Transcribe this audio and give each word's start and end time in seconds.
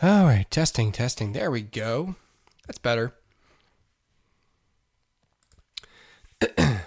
All 0.00 0.26
right, 0.26 0.48
testing, 0.48 0.92
testing. 0.92 1.32
There 1.32 1.50
we 1.50 1.60
go. 1.60 2.14
That's 2.68 2.78
better. 2.78 3.14
hey, 6.56 6.78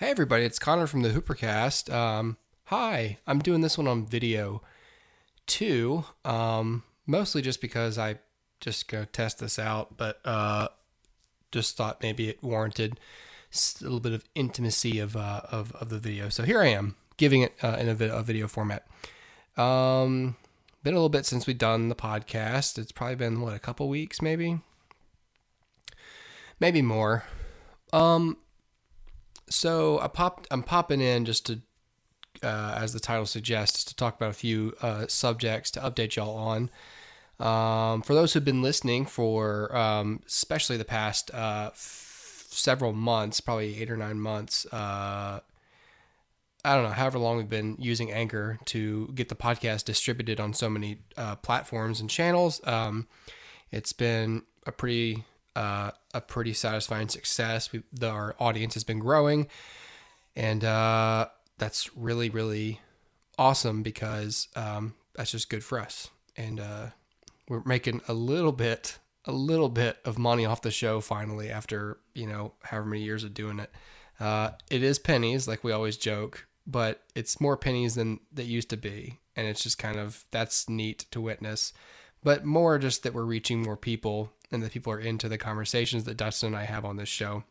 everybody, 0.00 0.44
it's 0.44 0.60
Connor 0.60 0.86
from 0.86 1.02
the 1.02 1.08
Hoopercast. 1.08 1.92
Um, 1.92 2.36
hi, 2.66 3.18
I'm 3.26 3.40
doing 3.40 3.60
this 3.60 3.76
one 3.76 3.88
on 3.88 4.06
video 4.06 4.62
too, 5.48 6.04
um, 6.24 6.84
mostly 7.08 7.42
just 7.42 7.60
because 7.60 7.98
I 7.98 8.20
just 8.60 8.86
go 8.86 9.04
test 9.04 9.40
this 9.40 9.58
out, 9.58 9.96
but 9.96 10.20
uh, 10.24 10.68
just 11.50 11.76
thought 11.76 12.00
maybe 12.00 12.28
it 12.28 12.40
warranted 12.40 13.00
a 13.52 13.82
little 13.82 13.98
bit 13.98 14.12
of 14.12 14.24
intimacy 14.36 15.00
of, 15.00 15.16
uh, 15.16 15.40
of, 15.50 15.72
of 15.72 15.88
the 15.88 15.98
video. 15.98 16.28
So 16.28 16.44
here 16.44 16.60
I 16.60 16.68
am 16.68 16.94
giving 17.22 17.42
it 17.42 17.54
uh, 17.62 17.76
in 17.78 17.88
a, 17.88 18.16
a, 18.16 18.20
video 18.24 18.48
format. 18.48 18.84
Um, 19.56 20.34
been 20.82 20.92
a 20.92 20.96
little 20.96 21.08
bit 21.08 21.24
since 21.24 21.46
we've 21.46 21.56
done 21.56 21.88
the 21.88 21.94
podcast. 21.94 22.78
It's 22.78 22.90
probably 22.90 23.14
been 23.14 23.40
what 23.40 23.54
a 23.54 23.60
couple 23.60 23.88
weeks, 23.88 24.20
maybe, 24.20 24.58
maybe 26.58 26.82
more. 26.82 27.22
Um, 27.92 28.38
so 29.48 30.00
I 30.00 30.08
popped. 30.08 30.48
I'm 30.50 30.64
popping 30.64 31.00
in 31.00 31.24
just 31.24 31.46
to, 31.46 31.60
uh, 32.42 32.74
as 32.76 32.92
the 32.92 32.98
title 32.98 33.26
suggests, 33.26 33.84
to 33.84 33.94
talk 33.94 34.16
about 34.16 34.30
a 34.30 34.34
few 34.34 34.74
uh, 34.82 35.06
subjects 35.06 35.70
to 35.72 35.80
update 35.80 36.16
y'all 36.16 36.36
on. 36.36 36.70
Um, 37.38 38.02
for 38.02 38.14
those 38.14 38.32
who've 38.32 38.44
been 38.44 38.62
listening 38.62 39.06
for, 39.06 39.72
um, 39.76 40.22
especially 40.26 40.76
the 40.76 40.84
past 40.84 41.32
uh, 41.32 41.70
f- 41.72 42.48
several 42.50 42.92
months, 42.92 43.40
probably 43.40 43.80
eight 43.80 43.92
or 43.92 43.96
nine 43.96 44.18
months, 44.18 44.66
uh, 44.72 45.38
I 46.64 46.74
don't 46.76 46.84
know, 46.84 46.90
however 46.90 47.18
long 47.18 47.38
we've 47.38 47.48
been 47.48 47.76
using 47.80 48.12
Anchor 48.12 48.58
to 48.66 49.10
get 49.14 49.28
the 49.28 49.34
podcast 49.34 49.84
distributed 49.84 50.38
on 50.38 50.54
so 50.54 50.70
many 50.70 50.98
uh, 51.16 51.36
platforms 51.36 52.00
and 52.00 52.08
channels. 52.08 52.60
Um, 52.64 53.08
it's 53.72 53.92
been 53.92 54.42
a 54.64 54.70
pretty 54.70 55.24
uh, 55.56 55.90
a 56.14 56.20
pretty 56.20 56.52
satisfying 56.52 57.08
success. 57.08 57.72
We, 57.72 57.82
the, 57.92 58.08
our 58.08 58.36
audience 58.38 58.74
has 58.74 58.84
been 58.84 59.00
growing, 59.00 59.48
and 60.36 60.62
uh, 60.62 61.28
that's 61.58 61.94
really 61.96 62.30
really 62.30 62.80
awesome 63.38 63.82
because 63.82 64.46
um, 64.54 64.94
that's 65.16 65.32
just 65.32 65.50
good 65.50 65.64
for 65.64 65.80
us. 65.80 66.10
And 66.36 66.60
uh, 66.60 66.86
we're 67.48 67.64
making 67.64 68.02
a 68.06 68.14
little 68.14 68.52
bit 68.52 68.98
a 69.24 69.32
little 69.32 69.68
bit 69.68 69.98
of 70.04 70.16
money 70.16 70.46
off 70.46 70.62
the 70.62 70.70
show 70.70 71.00
finally 71.00 71.50
after 71.50 71.98
you 72.14 72.28
know 72.28 72.52
however 72.62 72.86
many 72.86 73.02
years 73.02 73.24
of 73.24 73.34
doing 73.34 73.58
it. 73.58 73.70
Uh, 74.20 74.50
it 74.70 74.84
is 74.84 75.00
pennies, 75.00 75.48
like 75.48 75.64
we 75.64 75.72
always 75.72 75.96
joke 75.96 76.46
but 76.66 77.02
it's 77.14 77.40
more 77.40 77.56
pennies 77.56 77.94
than 77.94 78.20
they 78.32 78.42
used 78.42 78.70
to 78.70 78.76
be. 78.76 79.18
And 79.36 79.46
it's 79.46 79.62
just 79.62 79.78
kind 79.78 79.96
of 79.96 80.24
that's 80.30 80.68
neat 80.68 81.06
to 81.10 81.20
witness. 81.20 81.72
But 82.22 82.44
more 82.44 82.78
just 82.78 83.02
that 83.02 83.14
we're 83.14 83.24
reaching 83.24 83.62
more 83.62 83.76
people 83.76 84.32
and 84.50 84.62
that 84.62 84.72
people 84.72 84.92
are 84.92 85.00
into 85.00 85.28
the 85.28 85.38
conversations 85.38 86.04
that 86.04 86.16
Dustin 86.16 86.48
and 86.48 86.56
I 86.56 86.64
have 86.64 86.84
on 86.84 86.96
this 86.96 87.08
show 87.08 87.44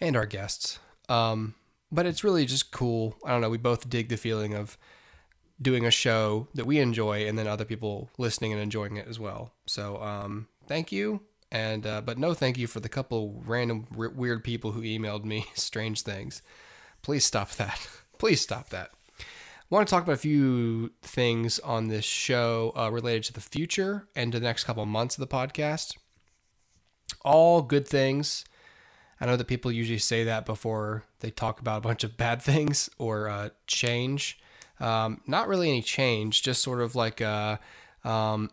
and 0.00 0.16
our 0.16 0.26
guests. 0.26 0.78
Um, 1.08 1.54
but 1.92 2.06
it's 2.06 2.24
really 2.24 2.46
just 2.46 2.70
cool. 2.70 3.16
I 3.24 3.30
don't 3.30 3.40
know. 3.40 3.50
We 3.50 3.58
both 3.58 3.90
dig 3.90 4.08
the 4.08 4.16
feeling 4.16 4.54
of 4.54 4.78
doing 5.60 5.84
a 5.84 5.90
show 5.90 6.48
that 6.54 6.66
we 6.66 6.78
enjoy 6.78 7.26
and 7.26 7.38
then 7.38 7.46
other 7.46 7.64
people 7.64 8.10
listening 8.18 8.52
and 8.52 8.60
enjoying 8.60 8.96
it 8.96 9.06
as 9.06 9.18
well. 9.18 9.52
So 9.66 10.02
um, 10.02 10.48
thank 10.66 10.90
you. 10.90 11.20
And 11.52 11.86
uh, 11.86 12.00
but 12.00 12.18
no 12.18 12.34
thank 12.34 12.58
you 12.58 12.66
for 12.66 12.80
the 12.80 12.88
couple 12.88 13.42
random 13.46 13.86
r- 13.96 14.08
weird 14.08 14.42
people 14.42 14.72
who 14.72 14.82
emailed 14.82 15.24
me 15.24 15.46
strange 15.54 16.02
things. 16.02 16.42
Please 17.04 17.26
stop 17.26 17.50
that. 17.52 17.86
Please 18.18 18.40
stop 18.40 18.70
that. 18.70 18.90
I 19.20 19.24
want 19.68 19.86
to 19.86 19.90
talk 19.90 20.04
about 20.04 20.14
a 20.14 20.16
few 20.16 20.92
things 21.02 21.58
on 21.58 21.88
this 21.88 22.04
show 22.04 22.72
uh, 22.74 22.88
related 22.90 23.24
to 23.24 23.34
the 23.34 23.42
future 23.42 24.08
and 24.16 24.32
to 24.32 24.40
the 24.40 24.44
next 24.44 24.64
couple 24.64 24.82
of 24.82 24.88
months 24.88 25.18
of 25.18 25.20
the 25.20 25.36
podcast. 25.36 25.96
All 27.22 27.60
good 27.60 27.86
things. 27.86 28.46
I 29.20 29.26
know 29.26 29.36
that 29.36 29.46
people 29.46 29.70
usually 29.70 29.98
say 29.98 30.24
that 30.24 30.46
before 30.46 31.04
they 31.20 31.30
talk 31.30 31.60
about 31.60 31.78
a 31.78 31.80
bunch 31.82 32.04
of 32.04 32.16
bad 32.16 32.40
things 32.50 32.88
or 32.96 33.28
uh, 33.28 33.50
change. 33.66 34.38
Um, 34.80 35.20
not 35.26 35.46
really 35.46 35.68
any 35.68 35.82
change, 35.82 36.42
just 36.42 36.62
sort 36.62 36.80
of 36.80 36.94
like 36.94 37.20
uh, 37.20 37.58
um, 38.02 38.50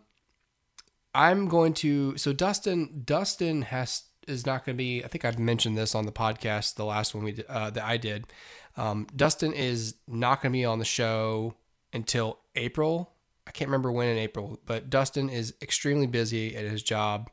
I'm 1.14 1.48
going 1.48 1.72
to. 1.74 2.18
So 2.18 2.34
Dustin, 2.34 3.02
Dustin 3.06 3.62
has 3.62 4.02
is 4.28 4.46
not 4.46 4.64
going 4.64 4.76
to 4.76 4.78
be. 4.78 5.04
I 5.04 5.08
think 5.08 5.24
I've 5.24 5.38
mentioned 5.38 5.76
this 5.76 5.94
on 5.94 6.06
the 6.06 6.12
podcast, 6.12 6.74
the 6.74 6.84
last 6.84 7.14
one 7.14 7.24
we 7.24 7.42
uh, 7.48 7.70
that 7.70 7.84
I 7.84 7.96
did. 7.96 8.26
Um, 8.76 9.06
Dustin 9.14 9.52
is 9.52 9.96
not 10.08 10.42
going 10.42 10.52
to 10.52 10.56
be 10.56 10.64
on 10.64 10.78
the 10.78 10.84
show 10.84 11.54
until 11.92 12.38
April. 12.56 13.12
I 13.46 13.50
can't 13.50 13.68
remember 13.68 13.90
when 13.90 14.08
in 14.08 14.18
April, 14.18 14.58
but 14.66 14.88
Dustin 14.88 15.28
is 15.28 15.54
extremely 15.60 16.06
busy 16.06 16.56
at 16.56 16.64
his 16.64 16.82
job. 16.82 17.30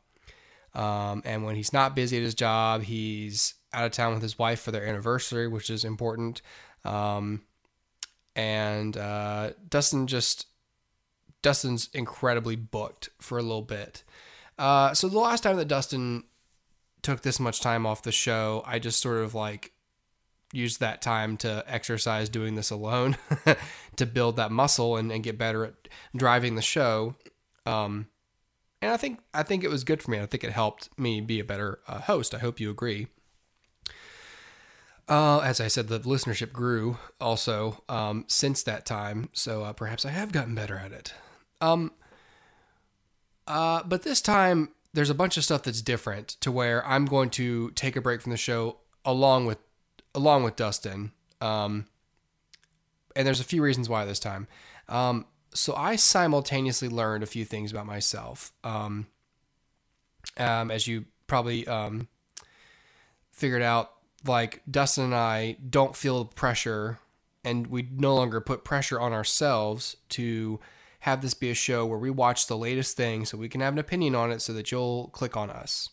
Um, 0.74 1.22
and 1.24 1.44
when 1.44 1.56
he's 1.56 1.72
not 1.72 1.96
busy 1.96 2.16
at 2.16 2.22
his 2.22 2.34
job, 2.34 2.82
he's 2.82 3.54
out 3.72 3.86
of 3.86 3.92
town 3.92 4.12
with 4.12 4.22
his 4.22 4.38
wife 4.38 4.60
for 4.60 4.70
their 4.70 4.86
anniversary, 4.86 5.48
which 5.48 5.70
is 5.70 5.84
important. 5.84 6.42
Um, 6.84 7.42
and 8.36 8.96
uh, 8.96 9.50
Dustin 9.68 10.06
just 10.06 10.46
Dustin's 11.42 11.88
incredibly 11.94 12.56
booked 12.56 13.08
for 13.20 13.38
a 13.38 13.42
little 13.42 13.62
bit. 13.62 14.04
Uh, 14.58 14.92
so 14.94 15.08
the 15.08 15.18
last 15.18 15.42
time 15.42 15.56
that 15.56 15.68
Dustin 15.68 16.24
took 17.02 17.22
this 17.22 17.40
much 17.40 17.60
time 17.60 17.86
off 17.86 18.02
the 18.02 18.12
show, 18.12 18.62
I 18.66 18.78
just 18.78 19.00
sort 19.00 19.18
of 19.18 19.34
like 19.34 19.72
used 20.52 20.80
that 20.80 21.00
time 21.00 21.36
to 21.38 21.64
exercise 21.68 22.28
doing 22.28 22.56
this 22.56 22.70
alone 22.70 23.16
to 23.96 24.06
build 24.06 24.36
that 24.36 24.50
muscle 24.50 24.96
and, 24.96 25.12
and 25.12 25.22
get 25.22 25.38
better 25.38 25.64
at 25.64 25.74
driving 26.16 26.56
the 26.56 26.62
show. 26.62 27.14
Um, 27.66 28.08
and 28.82 28.90
I 28.90 28.96
think 28.96 29.20
I 29.34 29.42
think 29.42 29.62
it 29.62 29.70
was 29.70 29.84
good 29.84 30.02
for 30.02 30.10
me. 30.10 30.20
I 30.20 30.26
think 30.26 30.42
it 30.42 30.52
helped 30.52 30.88
me 30.98 31.20
be 31.20 31.38
a 31.38 31.44
better 31.44 31.80
uh, 31.86 32.00
host. 32.00 32.34
I 32.34 32.38
hope 32.38 32.60
you 32.60 32.70
agree. 32.70 33.08
Uh, 35.08 35.40
as 35.40 35.60
I 35.60 35.66
said, 35.66 35.88
the 35.88 35.98
listenership 35.98 36.52
grew 36.52 36.98
also 37.20 37.82
um, 37.88 38.24
since 38.28 38.62
that 38.62 38.86
time, 38.86 39.28
so 39.32 39.64
uh, 39.64 39.72
perhaps 39.72 40.06
I 40.06 40.10
have 40.10 40.30
gotten 40.30 40.54
better 40.54 40.76
at 40.76 40.92
it. 40.92 41.12
Um, 41.60 41.92
uh, 43.48 43.82
but 43.82 44.04
this 44.04 44.20
time, 44.20 44.68
there's 44.92 45.10
a 45.10 45.14
bunch 45.14 45.36
of 45.36 45.44
stuff 45.44 45.62
that's 45.62 45.82
different 45.82 46.28
to 46.40 46.50
where 46.50 46.86
I'm 46.86 47.06
going 47.06 47.30
to 47.30 47.70
take 47.72 47.96
a 47.96 48.00
break 48.00 48.20
from 48.20 48.30
the 48.30 48.36
show 48.36 48.78
along 49.04 49.46
with 49.46 49.58
along 50.14 50.42
with 50.42 50.56
Dustin. 50.56 51.12
Um, 51.40 51.86
and 53.14 53.26
there's 53.26 53.40
a 53.40 53.44
few 53.44 53.62
reasons 53.62 53.88
why 53.88 54.04
this 54.04 54.18
time. 54.18 54.48
Um, 54.88 55.26
so 55.54 55.74
I 55.74 55.96
simultaneously 55.96 56.88
learned 56.88 57.22
a 57.22 57.26
few 57.26 57.44
things 57.44 57.70
about 57.70 57.86
myself. 57.86 58.52
Um, 58.64 59.06
um 60.36 60.70
as 60.70 60.86
you 60.86 61.06
probably 61.26 61.66
um, 61.66 62.08
figured 63.30 63.62
out, 63.62 63.92
like 64.26 64.62
Dustin 64.70 65.04
and 65.04 65.14
I 65.14 65.56
don't 65.68 65.96
feel 65.96 66.24
pressure, 66.24 66.98
and 67.44 67.68
we 67.68 67.88
no 67.90 68.14
longer 68.14 68.40
put 68.40 68.64
pressure 68.64 69.00
on 69.00 69.12
ourselves 69.12 69.96
to 70.10 70.60
have 71.00 71.22
this 71.22 71.34
be 71.34 71.50
a 71.50 71.54
show 71.54 71.86
where 71.86 71.98
we 71.98 72.10
watch 72.10 72.46
the 72.46 72.56
latest 72.56 72.96
thing 72.96 73.24
so 73.24 73.38
we 73.38 73.48
can 73.48 73.60
have 73.60 73.72
an 73.72 73.78
opinion 73.78 74.14
on 74.14 74.30
it 74.30 74.40
so 74.40 74.52
that 74.52 74.70
you'll 74.70 75.08
click 75.08 75.36
on 75.36 75.50
us. 75.50 75.88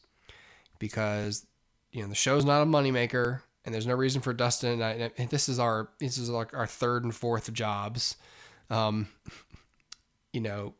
Because, 0.79 1.45
you 1.91 2.01
know, 2.01 2.09
the 2.09 2.15
show's 2.15 2.45
not 2.45 2.61
a 2.61 2.65
moneymaker 2.65 3.41
and 3.65 3.73
there's 3.73 3.87
no 3.87 3.95
reason 3.95 4.21
for 4.21 4.33
Dustin 4.33 4.81
and 4.81 4.83
I, 4.83 5.11
and 5.17 5.29
this 5.29 5.49
is 5.49 5.59
our, 5.59 5.89
this 5.99 6.17
is 6.17 6.29
like 6.29 6.53
our 6.53 6.67
third 6.67 7.03
and 7.03 7.15
fourth 7.15 7.51
jobs. 7.53 8.17
Um, 8.69 9.07
you 10.33 10.41
know, 10.41 10.75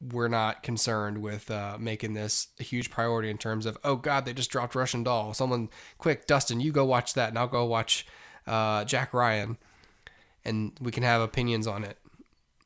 we're 0.00 0.28
not 0.28 0.62
concerned 0.62 1.22
with 1.22 1.50
uh, 1.50 1.76
making 1.78 2.12
this 2.12 2.48
a 2.60 2.62
huge 2.62 2.90
priority 2.90 3.30
in 3.30 3.38
terms 3.38 3.64
of, 3.66 3.78
oh 3.84 3.96
God, 3.96 4.26
they 4.26 4.34
just 4.34 4.50
dropped 4.50 4.74
Russian 4.74 5.02
Doll. 5.02 5.32
Someone, 5.32 5.70
quick, 5.96 6.26
Dustin, 6.26 6.60
you 6.60 6.72
go 6.72 6.84
watch 6.84 7.14
that 7.14 7.30
and 7.30 7.38
I'll 7.38 7.48
go 7.48 7.64
watch 7.64 8.06
uh, 8.46 8.84
Jack 8.84 9.14
Ryan 9.14 9.56
and 10.44 10.72
we 10.80 10.92
can 10.92 11.04
have 11.04 11.22
opinions 11.22 11.66
on 11.66 11.84
it. 11.84 11.96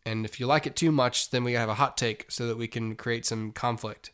And 0.06 0.24
if 0.24 0.38
you 0.38 0.46
like 0.46 0.68
it 0.68 0.76
too 0.76 0.92
much, 0.92 1.30
then 1.30 1.42
we 1.42 1.54
have 1.54 1.68
a 1.68 1.74
hot 1.74 1.96
take 1.96 2.26
so 2.28 2.46
that 2.46 2.56
we 2.56 2.68
can 2.68 2.94
create 2.94 3.26
some 3.26 3.50
conflict. 3.50 4.12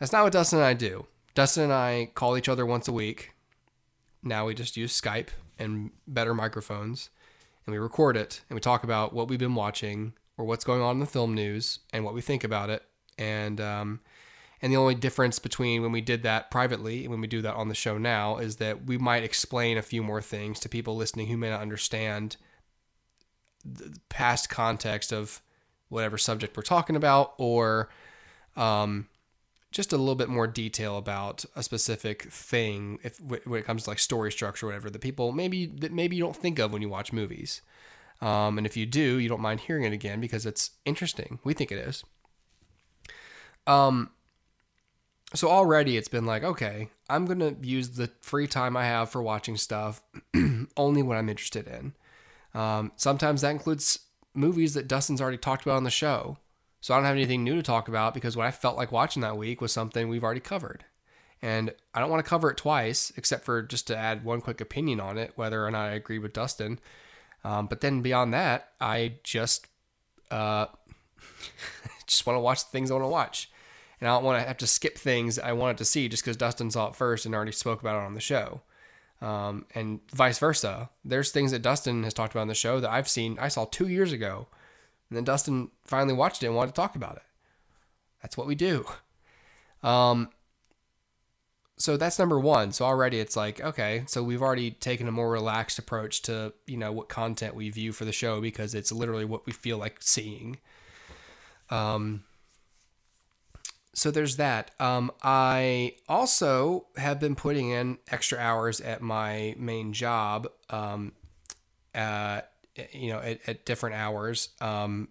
That's 0.00 0.12
not 0.12 0.24
what 0.24 0.32
Dustin 0.32 0.58
and 0.58 0.66
I 0.66 0.74
do. 0.74 1.06
Dustin 1.36 1.64
and 1.64 1.72
I 1.72 2.10
call 2.14 2.36
each 2.36 2.48
other 2.48 2.66
once 2.66 2.88
a 2.88 2.92
week. 2.92 3.32
Now 4.24 4.46
we 4.46 4.54
just 4.54 4.76
use 4.76 5.00
Skype 5.00 5.28
and 5.56 5.92
better 6.08 6.34
microphones. 6.34 7.10
And 7.64 7.72
we 7.72 7.78
record 7.78 8.16
it 8.16 8.42
and 8.50 8.56
we 8.56 8.60
talk 8.60 8.82
about 8.82 9.12
what 9.12 9.28
we've 9.28 9.38
been 9.38 9.54
watching 9.54 10.14
or 10.36 10.44
what's 10.44 10.64
going 10.64 10.82
on 10.82 10.96
in 10.96 11.00
the 11.00 11.06
film 11.06 11.32
news 11.32 11.78
and 11.92 12.04
what 12.04 12.14
we 12.14 12.20
think 12.20 12.42
about 12.42 12.68
it. 12.68 12.82
And 13.16 13.60
um, 13.60 14.00
and 14.60 14.72
the 14.72 14.76
only 14.76 14.96
difference 14.96 15.38
between 15.38 15.82
when 15.82 15.92
we 15.92 16.00
did 16.00 16.24
that 16.24 16.50
privately 16.50 17.02
and 17.02 17.10
when 17.10 17.20
we 17.20 17.28
do 17.28 17.42
that 17.42 17.54
on 17.54 17.68
the 17.68 17.74
show 17.74 17.98
now 17.98 18.38
is 18.38 18.56
that 18.56 18.86
we 18.86 18.98
might 18.98 19.22
explain 19.22 19.78
a 19.78 19.82
few 19.82 20.02
more 20.02 20.20
things 20.20 20.58
to 20.60 20.68
people 20.68 20.96
listening 20.96 21.28
who 21.28 21.36
may 21.36 21.50
not 21.50 21.60
understand 21.60 22.36
the 23.74 23.98
past 24.08 24.48
context 24.48 25.12
of 25.12 25.40
whatever 25.88 26.18
subject 26.18 26.56
we're 26.56 26.62
talking 26.62 26.96
about 26.96 27.34
or 27.38 27.88
um, 28.56 29.08
just 29.70 29.92
a 29.92 29.96
little 29.96 30.14
bit 30.14 30.28
more 30.28 30.46
detail 30.46 30.98
about 30.98 31.44
a 31.56 31.62
specific 31.62 32.22
thing 32.24 32.98
if 33.02 33.20
when 33.20 33.60
it 33.60 33.64
comes 33.64 33.84
to 33.84 33.90
like 33.90 33.98
story 33.98 34.32
structure 34.32 34.66
or 34.66 34.68
whatever 34.68 34.90
that 34.90 35.00
people 35.00 35.32
maybe 35.32 35.66
that 35.66 35.92
maybe 35.92 36.16
you 36.16 36.22
don't 36.22 36.36
think 36.36 36.58
of 36.58 36.72
when 36.72 36.82
you 36.82 36.88
watch 36.88 37.12
movies 37.12 37.62
Um, 38.20 38.58
and 38.58 38.66
if 38.66 38.76
you 38.76 38.86
do, 38.86 39.18
you 39.18 39.28
don't 39.28 39.40
mind 39.40 39.60
hearing 39.60 39.84
it 39.84 39.92
again 39.92 40.20
because 40.20 40.44
it's 40.44 40.72
interesting. 40.84 41.38
We 41.44 41.54
think 41.54 41.70
it 41.70 41.78
is. 41.78 42.04
Um, 43.66 44.10
so 45.34 45.48
already 45.48 45.96
it's 45.96 46.08
been 46.08 46.26
like, 46.26 46.42
okay, 46.42 46.88
I'm 47.08 47.26
to 47.38 47.56
use 47.60 47.90
the 47.90 48.10
free 48.20 48.46
time 48.46 48.76
I 48.76 48.86
have 48.86 49.10
for 49.10 49.22
watching 49.22 49.56
stuff 49.56 50.02
only 50.76 51.02
when 51.02 51.18
I'm 51.18 51.28
interested 51.28 51.68
in. 51.68 51.94
Um, 52.54 52.92
sometimes 52.96 53.42
that 53.42 53.50
includes 53.50 54.00
movies 54.34 54.74
that 54.74 54.88
Dustin's 54.88 55.20
already 55.20 55.38
talked 55.38 55.64
about 55.64 55.76
on 55.76 55.84
the 55.84 55.90
show. 55.90 56.38
So 56.80 56.94
I 56.94 56.96
don't 56.96 57.06
have 57.06 57.16
anything 57.16 57.42
new 57.42 57.56
to 57.56 57.62
talk 57.62 57.88
about 57.88 58.14
because 58.14 58.36
what 58.36 58.46
I 58.46 58.50
felt 58.50 58.76
like 58.76 58.92
watching 58.92 59.22
that 59.22 59.36
week 59.36 59.60
was 59.60 59.72
something 59.72 60.08
we've 60.08 60.24
already 60.24 60.40
covered. 60.40 60.84
And 61.42 61.72
I 61.94 62.00
don't 62.00 62.10
want 62.10 62.24
to 62.24 62.28
cover 62.28 62.50
it 62.50 62.56
twice, 62.56 63.12
except 63.16 63.44
for 63.44 63.62
just 63.62 63.86
to 63.88 63.96
add 63.96 64.24
one 64.24 64.40
quick 64.40 64.60
opinion 64.60 65.00
on 65.00 65.18
it, 65.18 65.32
whether 65.36 65.64
or 65.64 65.70
not 65.70 65.88
I 65.88 65.92
agree 65.92 66.18
with 66.18 66.32
Dustin. 66.32 66.78
Um, 67.44 67.66
but 67.66 67.80
then 67.80 68.00
beyond 68.00 68.34
that, 68.34 68.70
I 68.80 69.14
just 69.22 69.66
uh, 70.30 70.66
just 72.06 72.26
want 72.26 72.36
to 72.36 72.40
watch 72.40 72.64
the 72.64 72.70
things 72.70 72.90
I 72.90 72.94
want 72.94 73.04
to 73.04 73.08
watch 73.08 73.50
and 74.00 74.08
I 74.08 74.14
don't 74.14 74.24
want 74.24 74.40
to 74.40 74.46
have 74.46 74.58
to 74.58 74.66
skip 74.66 74.96
things 74.96 75.38
I 75.38 75.52
wanted 75.52 75.78
to 75.78 75.84
see 75.84 76.08
just 76.08 76.22
because 76.22 76.36
Dustin 76.36 76.70
saw 76.70 76.88
it 76.88 76.96
first 76.96 77.26
and 77.26 77.34
already 77.34 77.52
spoke 77.52 77.80
about 77.80 77.96
it 77.96 78.06
on 78.06 78.14
the 78.14 78.20
show. 78.20 78.62
Um, 79.20 79.66
and 79.74 80.00
vice 80.12 80.38
versa. 80.38 80.90
There's 81.04 81.30
things 81.30 81.50
that 81.50 81.62
Dustin 81.62 82.04
has 82.04 82.14
talked 82.14 82.32
about 82.34 82.42
on 82.42 82.48
the 82.48 82.54
show 82.54 82.78
that 82.80 82.90
I've 82.90 83.08
seen, 83.08 83.36
I 83.40 83.48
saw 83.48 83.64
two 83.64 83.88
years 83.88 84.12
ago. 84.12 84.46
And 85.10 85.16
then 85.16 85.24
Dustin 85.24 85.70
finally 85.84 86.14
watched 86.14 86.42
it 86.42 86.46
and 86.46 86.54
wanted 86.54 86.74
to 86.74 86.80
talk 86.80 86.94
about 86.94 87.16
it. 87.16 87.22
That's 88.22 88.36
what 88.36 88.46
we 88.46 88.54
do. 88.54 88.84
Um, 89.82 90.30
so 91.78 91.96
that's 91.96 92.18
number 92.18 92.38
one. 92.38 92.72
So 92.72 92.84
already 92.84 93.20
it's 93.20 93.36
like, 93.36 93.60
okay, 93.60 94.04
so 94.06 94.22
we've 94.22 94.42
already 94.42 94.72
taken 94.72 95.06
a 95.06 95.12
more 95.12 95.30
relaxed 95.30 95.78
approach 95.78 96.22
to, 96.22 96.52
you 96.66 96.76
know, 96.76 96.92
what 96.92 97.08
content 97.08 97.54
we 97.54 97.70
view 97.70 97.92
for 97.92 98.04
the 98.04 98.12
show 98.12 98.40
because 98.40 98.74
it's 98.74 98.90
literally 98.90 99.24
what 99.24 99.46
we 99.46 99.52
feel 99.52 99.78
like 99.78 99.98
seeing. 100.00 100.58
Um, 101.70 102.24
so 103.98 104.12
there's 104.12 104.36
that. 104.36 104.70
Um, 104.78 105.10
I 105.24 105.96
also 106.08 106.86
have 106.96 107.18
been 107.18 107.34
putting 107.34 107.70
in 107.70 107.98
extra 108.08 108.38
hours 108.38 108.80
at 108.80 109.02
my 109.02 109.56
main 109.58 109.92
job, 109.92 110.46
um, 110.70 111.12
uh, 111.96 112.42
you 112.92 113.12
know, 113.12 113.18
at, 113.18 113.40
at 113.48 113.66
different 113.66 113.96
hours 113.96 114.50
um, 114.60 115.08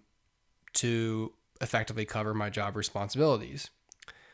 to 0.72 1.32
effectively 1.60 2.06
cover 2.06 2.32
my 2.32 2.48
job 2.48 2.76
responsibilities. 2.76 3.68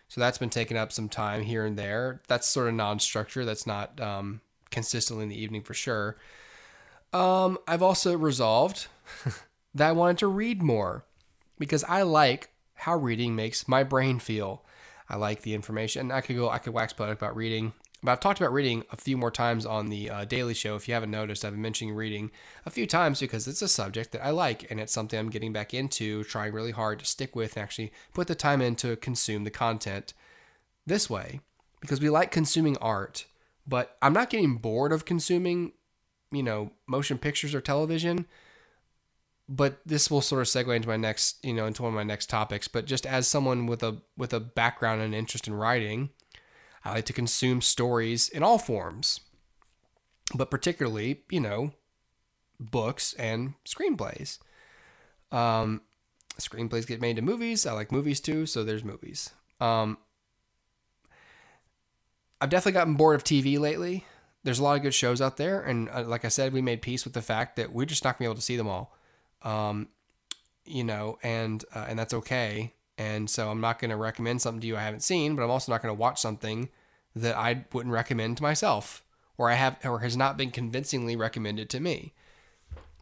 So 0.06 0.20
that's 0.20 0.38
been 0.38 0.50
taking 0.50 0.76
up 0.76 0.92
some 0.92 1.08
time 1.08 1.42
here 1.42 1.66
and 1.66 1.76
there. 1.76 2.22
That's 2.28 2.46
sort 2.46 2.68
of 2.68 2.74
non-structure. 2.74 3.44
That's 3.44 3.66
not 3.66 4.00
um, 4.00 4.40
consistently 4.70 5.24
in 5.24 5.30
the 5.30 5.42
evening 5.42 5.62
for 5.62 5.74
sure. 5.74 6.16
Um, 7.12 7.58
I've 7.66 7.82
also 7.82 8.16
resolved 8.16 8.86
that 9.74 9.88
I 9.88 9.92
wanted 9.92 10.18
to 10.18 10.28
read 10.28 10.62
more 10.62 11.04
because 11.58 11.82
I 11.82 12.02
like 12.02 12.50
how 12.84 12.94
reading 12.96 13.34
makes 13.34 13.66
my 13.66 13.82
brain 13.82 14.18
feel. 14.18 14.62
I 15.08 15.16
like 15.16 15.40
the 15.40 15.54
information. 15.54 16.02
And 16.02 16.12
I 16.12 16.20
could 16.20 16.36
go, 16.36 16.50
I 16.50 16.58
could 16.58 16.74
wax 16.74 16.92
poetic 16.92 17.16
about 17.16 17.34
reading, 17.34 17.72
but 18.02 18.12
I've 18.12 18.20
talked 18.20 18.38
about 18.38 18.52
reading 18.52 18.84
a 18.92 18.96
few 18.96 19.16
more 19.16 19.30
times 19.30 19.64
on 19.64 19.88
the 19.88 20.10
uh, 20.10 20.24
Daily 20.26 20.52
Show. 20.52 20.76
If 20.76 20.86
you 20.86 20.92
haven't 20.92 21.10
noticed, 21.10 21.46
I've 21.46 21.52
been 21.52 21.62
mentioning 21.62 21.94
reading 21.94 22.30
a 22.66 22.70
few 22.70 22.86
times 22.86 23.20
because 23.20 23.48
it's 23.48 23.62
a 23.62 23.68
subject 23.68 24.12
that 24.12 24.22
I 24.22 24.30
like 24.30 24.70
and 24.70 24.78
it's 24.78 24.92
something 24.92 25.18
I'm 25.18 25.30
getting 25.30 25.50
back 25.50 25.72
into, 25.72 26.24
trying 26.24 26.52
really 26.52 26.72
hard 26.72 26.98
to 26.98 27.06
stick 27.06 27.34
with 27.34 27.56
and 27.56 27.62
actually 27.62 27.90
put 28.12 28.26
the 28.26 28.34
time 28.34 28.60
in 28.60 28.76
to 28.76 28.96
consume 28.96 29.44
the 29.44 29.50
content 29.50 30.12
this 30.86 31.08
way 31.08 31.40
because 31.80 32.02
we 32.02 32.10
like 32.10 32.30
consuming 32.30 32.76
art, 32.82 33.24
but 33.66 33.96
I'm 34.02 34.12
not 34.12 34.28
getting 34.28 34.56
bored 34.56 34.92
of 34.92 35.06
consuming, 35.06 35.72
you 36.30 36.42
know, 36.42 36.72
motion 36.86 37.16
pictures 37.16 37.54
or 37.54 37.62
television 37.62 38.26
but 39.48 39.80
this 39.84 40.10
will 40.10 40.20
sort 40.20 40.42
of 40.42 40.48
segue 40.48 40.74
into 40.74 40.88
my 40.88 40.96
next, 40.96 41.44
you 41.44 41.52
know, 41.52 41.66
into 41.66 41.82
one 41.82 41.92
of 41.92 41.96
my 41.96 42.02
next 42.02 42.30
topics. 42.30 42.68
But 42.68 42.86
just 42.86 43.06
as 43.06 43.28
someone 43.28 43.66
with 43.66 43.82
a 43.82 43.98
with 44.16 44.32
a 44.32 44.40
background 44.40 45.02
and 45.02 45.14
interest 45.14 45.46
in 45.46 45.54
writing, 45.54 46.10
I 46.84 46.92
like 46.92 47.04
to 47.06 47.12
consume 47.12 47.60
stories 47.60 48.28
in 48.28 48.42
all 48.42 48.58
forms, 48.58 49.20
but 50.34 50.50
particularly, 50.50 51.22
you 51.30 51.40
know, 51.40 51.72
books 52.58 53.12
and 53.14 53.54
screenplays. 53.66 54.38
Um, 55.30 55.82
screenplays 56.38 56.86
get 56.86 57.00
made 57.00 57.18
into 57.18 57.22
movies. 57.22 57.66
I 57.66 57.72
like 57.72 57.92
movies 57.92 58.20
too, 58.20 58.46
so 58.46 58.64
there's 58.64 58.84
movies. 58.84 59.30
Um, 59.60 59.98
I've 62.40 62.50
definitely 62.50 62.72
gotten 62.72 62.94
bored 62.94 63.16
of 63.16 63.24
TV 63.24 63.58
lately. 63.58 64.06
There's 64.42 64.58
a 64.58 64.62
lot 64.62 64.76
of 64.76 64.82
good 64.82 64.94
shows 64.94 65.22
out 65.22 65.38
there, 65.38 65.62
and 65.62 65.88
uh, 65.88 66.04
like 66.04 66.24
I 66.24 66.28
said, 66.28 66.52
we 66.52 66.60
made 66.60 66.82
peace 66.82 67.04
with 67.04 67.14
the 67.14 67.22
fact 67.22 67.56
that 67.56 67.72
we're 67.72 67.86
just 67.86 68.04
not 68.04 68.18
gonna 68.18 68.26
be 68.28 68.30
able 68.30 68.34
to 68.36 68.42
see 68.42 68.56
them 68.56 68.68
all 68.68 68.94
um, 69.44 69.88
you 70.64 70.82
know, 70.82 71.18
and 71.22 71.64
uh, 71.74 71.86
and 71.88 71.98
that's 71.98 72.14
okay. 72.14 72.72
And 72.96 73.28
so 73.28 73.50
I'm 73.50 73.60
not 73.60 73.78
going 73.78 73.90
to 73.90 73.96
recommend 73.96 74.40
something 74.40 74.60
to 74.60 74.66
you 74.66 74.76
I 74.76 74.82
haven't 74.82 75.02
seen, 75.02 75.34
but 75.34 75.42
I'm 75.42 75.50
also 75.50 75.72
not 75.72 75.82
going 75.82 75.94
to 75.94 76.00
watch 76.00 76.20
something 76.20 76.68
that 77.16 77.36
I 77.36 77.64
wouldn't 77.72 77.92
recommend 77.92 78.36
to 78.38 78.42
myself, 78.42 79.04
or 79.36 79.50
I 79.50 79.54
have, 79.54 79.76
or 79.84 80.00
has 80.00 80.16
not 80.16 80.36
been 80.36 80.50
convincingly 80.50 81.16
recommended 81.16 81.68
to 81.70 81.80
me. 81.80 82.12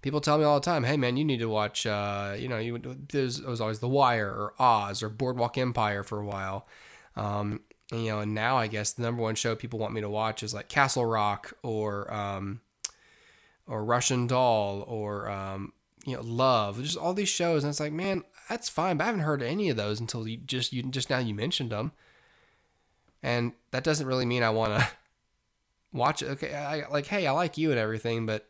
People 0.01 0.21
tell 0.21 0.39
me 0.39 0.45
all 0.45 0.59
the 0.59 0.65
time, 0.65 0.85
"Hey 0.85 0.97
man, 0.97 1.17
you 1.17 1.25
need 1.25 1.39
to 1.39 1.49
watch." 1.49 1.87
Uh, 1.87 2.35
you 2.37 2.49
know, 2.49 2.59
you 2.59 2.79
there's 3.11 3.39
it 3.39 3.47
was 3.47 3.61
always 3.61 3.79
The 3.79 3.89
Wire 3.89 4.29
or 4.29 4.55
Oz 4.59 5.03
or 5.03 5.09
Boardwalk 5.09 5.57
Empire 5.57 6.03
for 6.03 6.21
a 6.21 6.27
while. 6.27 6.67
Um, 7.15 7.61
and, 7.93 8.05
you 8.05 8.11
know, 8.11 8.21
and 8.21 8.35
now 8.35 8.57
I 8.57 8.67
guess 8.67 8.93
the 8.93 9.03
number 9.03 9.23
one 9.23 9.35
show 9.35 9.55
people 9.55 9.79
want 9.79 9.93
me 9.93 10.01
to 10.01 10.09
watch 10.09 10.43
is 10.43 10.55
like 10.55 10.69
Castle 10.69 11.05
Rock 11.07 11.53
or 11.63 12.13
um, 12.13 12.63
or 13.67 13.85
Russian 13.85 14.27
Doll 14.27 14.83
or 14.89 15.31
um, 15.31 15.73
you 16.05 16.17
know, 16.17 16.23
Love, 16.23 16.83
just 16.83 16.97
all 16.97 17.15
these 17.15 17.29
shows, 17.29 17.63
and 17.63 17.71
it's 17.71 17.81
like, 17.81 17.93
man, 17.93 18.25
that's 18.49 18.69
fine, 18.69 18.97
but 18.97 19.05
I 19.05 19.07
haven't 19.07 19.23
heard 19.23 19.43
any 19.43 19.71
of 19.71 19.77
those 19.77 20.01
until 20.01 20.27
you 20.27 20.37
just 20.37 20.73
you 20.73 20.83
just 20.83 21.11
now 21.11 21.19
you 21.19 21.35
mentioned 21.35 21.71
them, 21.71 21.93
and 23.23 23.53
that 23.71 23.85
doesn't 23.85 24.07
really 24.07 24.27
mean 24.27 24.43
I 24.43 24.51
want 24.51 24.79
to 24.79 24.89
watch 25.93 26.23
it. 26.23 26.27
Okay, 26.31 26.55
I 26.55 26.89
like, 26.89 27.07
hey, 27.07 27.27
I 27.27 27.33
like 27.33 27.57
you 27.57 27.71
and 27.71 27.79
everything, 27.79 28.27
but 28.27 28.49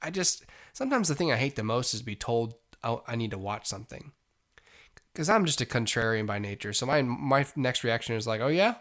I 0.00 0.10
just 0.10 0.44
sometimes 0.72 1.08
the 1.08 1.14
thing 1.14 1.32
I 1.32 1.36
hate 1.36 1.56
the 1.56 1.64
most 1.64 1.94
is 1.94 2.02
be 2.02 2.16
told 2.16 2.54
oh, 2.84 3.02
I 3.06 3.16
need 3.16 3.32
to 3.32 3.38
watch 3.38 3.66
something, 3.66 4.12
because 5.12 5.28
I'm 5.28 5.46
just 5.46 5.60
a 5.60 5.66
contrarian 5.66 6.26
by 6.26 6.38
nature. 6.38 6.72
So 6.72 6.86
my 6.86 7.02
my 7.02 7.46
next 7.56 7.82
reaction 7.82 8.14
is 8.14 8.26
like, 8.26 8.40
oh 8.40 8.48
yeah, 8.48 8.76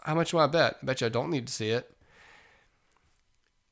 how 0.00 0.14
much 0.14 0.34
want 0.34 0.52
to 0.52 0.58
bet? 0.58 0.76
I 0.82 0.86
bet 0.86 1.00
you 1.00 1.06
I 1.06 1.10
don't 1.10 1.30
need 1.30 1.46
to 1.46 1.52
see 1.52 1.70
it. 1.70 1.90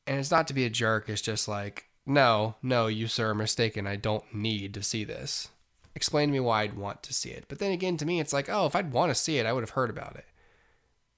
And 0.06 0.18
it's 0.18 0.30
not 0.30 0.48
to 0.48 0.54
be 0.54 0.64
a 0.64 0.70
jerk. 0.70 1.08
It's 1.08 1.22
just 1.22 1.46
like 1.46 1.86
no, 2.06 2.56
no, 2.62 2.86
you, 2.86 3.06
sir, 3.06 3.30
are 3.30 3.34
mistaken. 3.34 3.86
I 3.86 3.96
don't 3.96 4.34
need 4.34 4.74
to 4.74 4.82
see 4.82 5.04
this. 5.04 5.48
Explain 5.94 6.28
to 6.28 6.32
me 6.32 6.40
why 6.40 6.62
I'd 6.62 6.76
want 6.76 7.02
to 7.04 7.12
see 7.12 7.30
it. 7.30 7.44
But 7.48 7.58
then 7.58 7.70
again, 7.70 7.96
to 7.98 8.06
me, 8.06 8.18
it's 8.18 8.32
like, 8.32 8.48
oh, 8.48 8.66
if 8.66 8.74
I'd 8.74 8.92
want 8.92 9.10
to 9.10 9.14
see 9.14 9.38
it, 9.38 9.46
I 9.46 9.52
would 9.52 9.62
have 9.62 9.70
heard 9.70 9.90
about 9.90 10.16
it. 10.16 10.24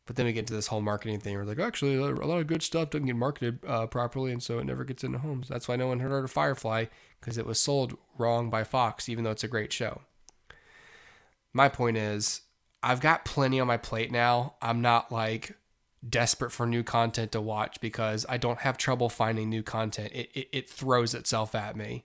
But 0.06 0.16
then 0.16 0.26
we 0.26 0.32
get 0.32 0.46
to 0.48 0.52
this 0.52 0.66
whole 0.66 0.82
marketing 0.82 1.20
thing. 1.20 1.34
We're 1.34 1.44
like, 1.44 1.58
actually, 1.58 1.96
a 1.96 2.00
lot 2.00 2.38
of 2.40 2.46
good 2.46 2.62
stuff 2.62 2.90
doesn't 2.90 3.06
get 3.06 3.16
marketed 3.16 3.60
uh, 3.66 3.86
properly, 3.86 4.32
and 4.32 4.42
so 4.42 4.58
it 4.58 4.66
never 4.66 4.84
gets 4.84 5.02
into 5.02 5.18
homes. 5.18 5.48
That's 5.48 5.66
why 5.66 5.76
no 5.76 5.86
one 5.86 6.00
heard 6.00 6.24
of 6.24 6.30
Firefly 6.30 6.86
because 7.20 7.38
it 7.38 7.46
was 7.46 7.58
sold 7.58 7.96
wrong 8.18 8.50
by 8.50 8.64
Fox, 8.64 9.08
even 9.08 9.24
though 9.24 9.30
it's 9.30 9.44
a 9.44 9.48
great 9.48 9.72
show. 9.72 10.02
My 11.54 11.70
point 11.70 11.96
is, 11.96 12.42
I've 12.82 13.00
got 13.00 13.24
plenty 13.24 13.60
on 13.60 13.66
my 13.66 13.78
plate 13.78 14.12
now. 14.12 14.56
I'm 14.60 14.82
not 14.82 15.10
like 15.10 15.56
desperate 16.08 16.50
for 16.50 16.66
new 16.66 16.82
content 16.82 17.32
to 17.32 17.40
watch 17.40 17.80
because 17.80 18.26
I 18.28 18.36
don't 18.36 18.60
have 18.60 18.76
trouble 18.76 19.08
finding 19.08 19.48
new 19.48 19.62
content. 19.62 20.12
It, 20.12 20.30
it, 20.34 20.48
it 20.52 20.70
throws 20.70 21.14
itself 21.14 21.54
at 21.54 21.76
me. 21.76 22.04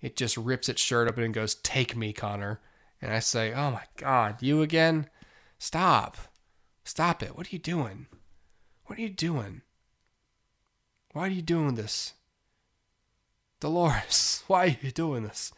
It 0.00 0.16
just 0.16 0.36
rips 0.36 0.68
its 0.68 0.80
shirt 0.80 1.08
open 1.08 1.24
and 1.24 1.34
goes, 1.34 1.54
Take 1.56 1.96
me, 1.96 2.12
Connor. 2.12 2.60
And 3.02 3.12
I 3.12 3.18
say, 3.18 3.52
Oh 3.52 3.70
my 3.70 3.84
God, 3.96 4.36
you 4.40 4.62
again? 4.62 5.08
Stop. 5.58 6.16
Stop 6.84 7.22
it. 7.22 7.36
What 7.36 7.48
are 7.48 7.50
you 7.50 7.58
doing? 7.58 8.06
What 8.86 8.98
are 8.98 9.02
you 9.02 9.10
doing? 9.10 9.62
Why 11.12 11.22
are 11.26 11.30
you 11.30 11.42
doing 11.42 11.74
this? 11.74 12.14
Dolores, 13.60 14.42
why 14.46 14.64
are 14.64 14.76
you 14.86 14.90
doing 14.90 15.24
this? 15.24 15.52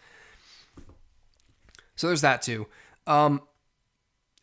So 1.95 2.09
there's 2.09 2.21
that 2.23 2.43
too. 2.43 2.67
Um, 3.07 3.43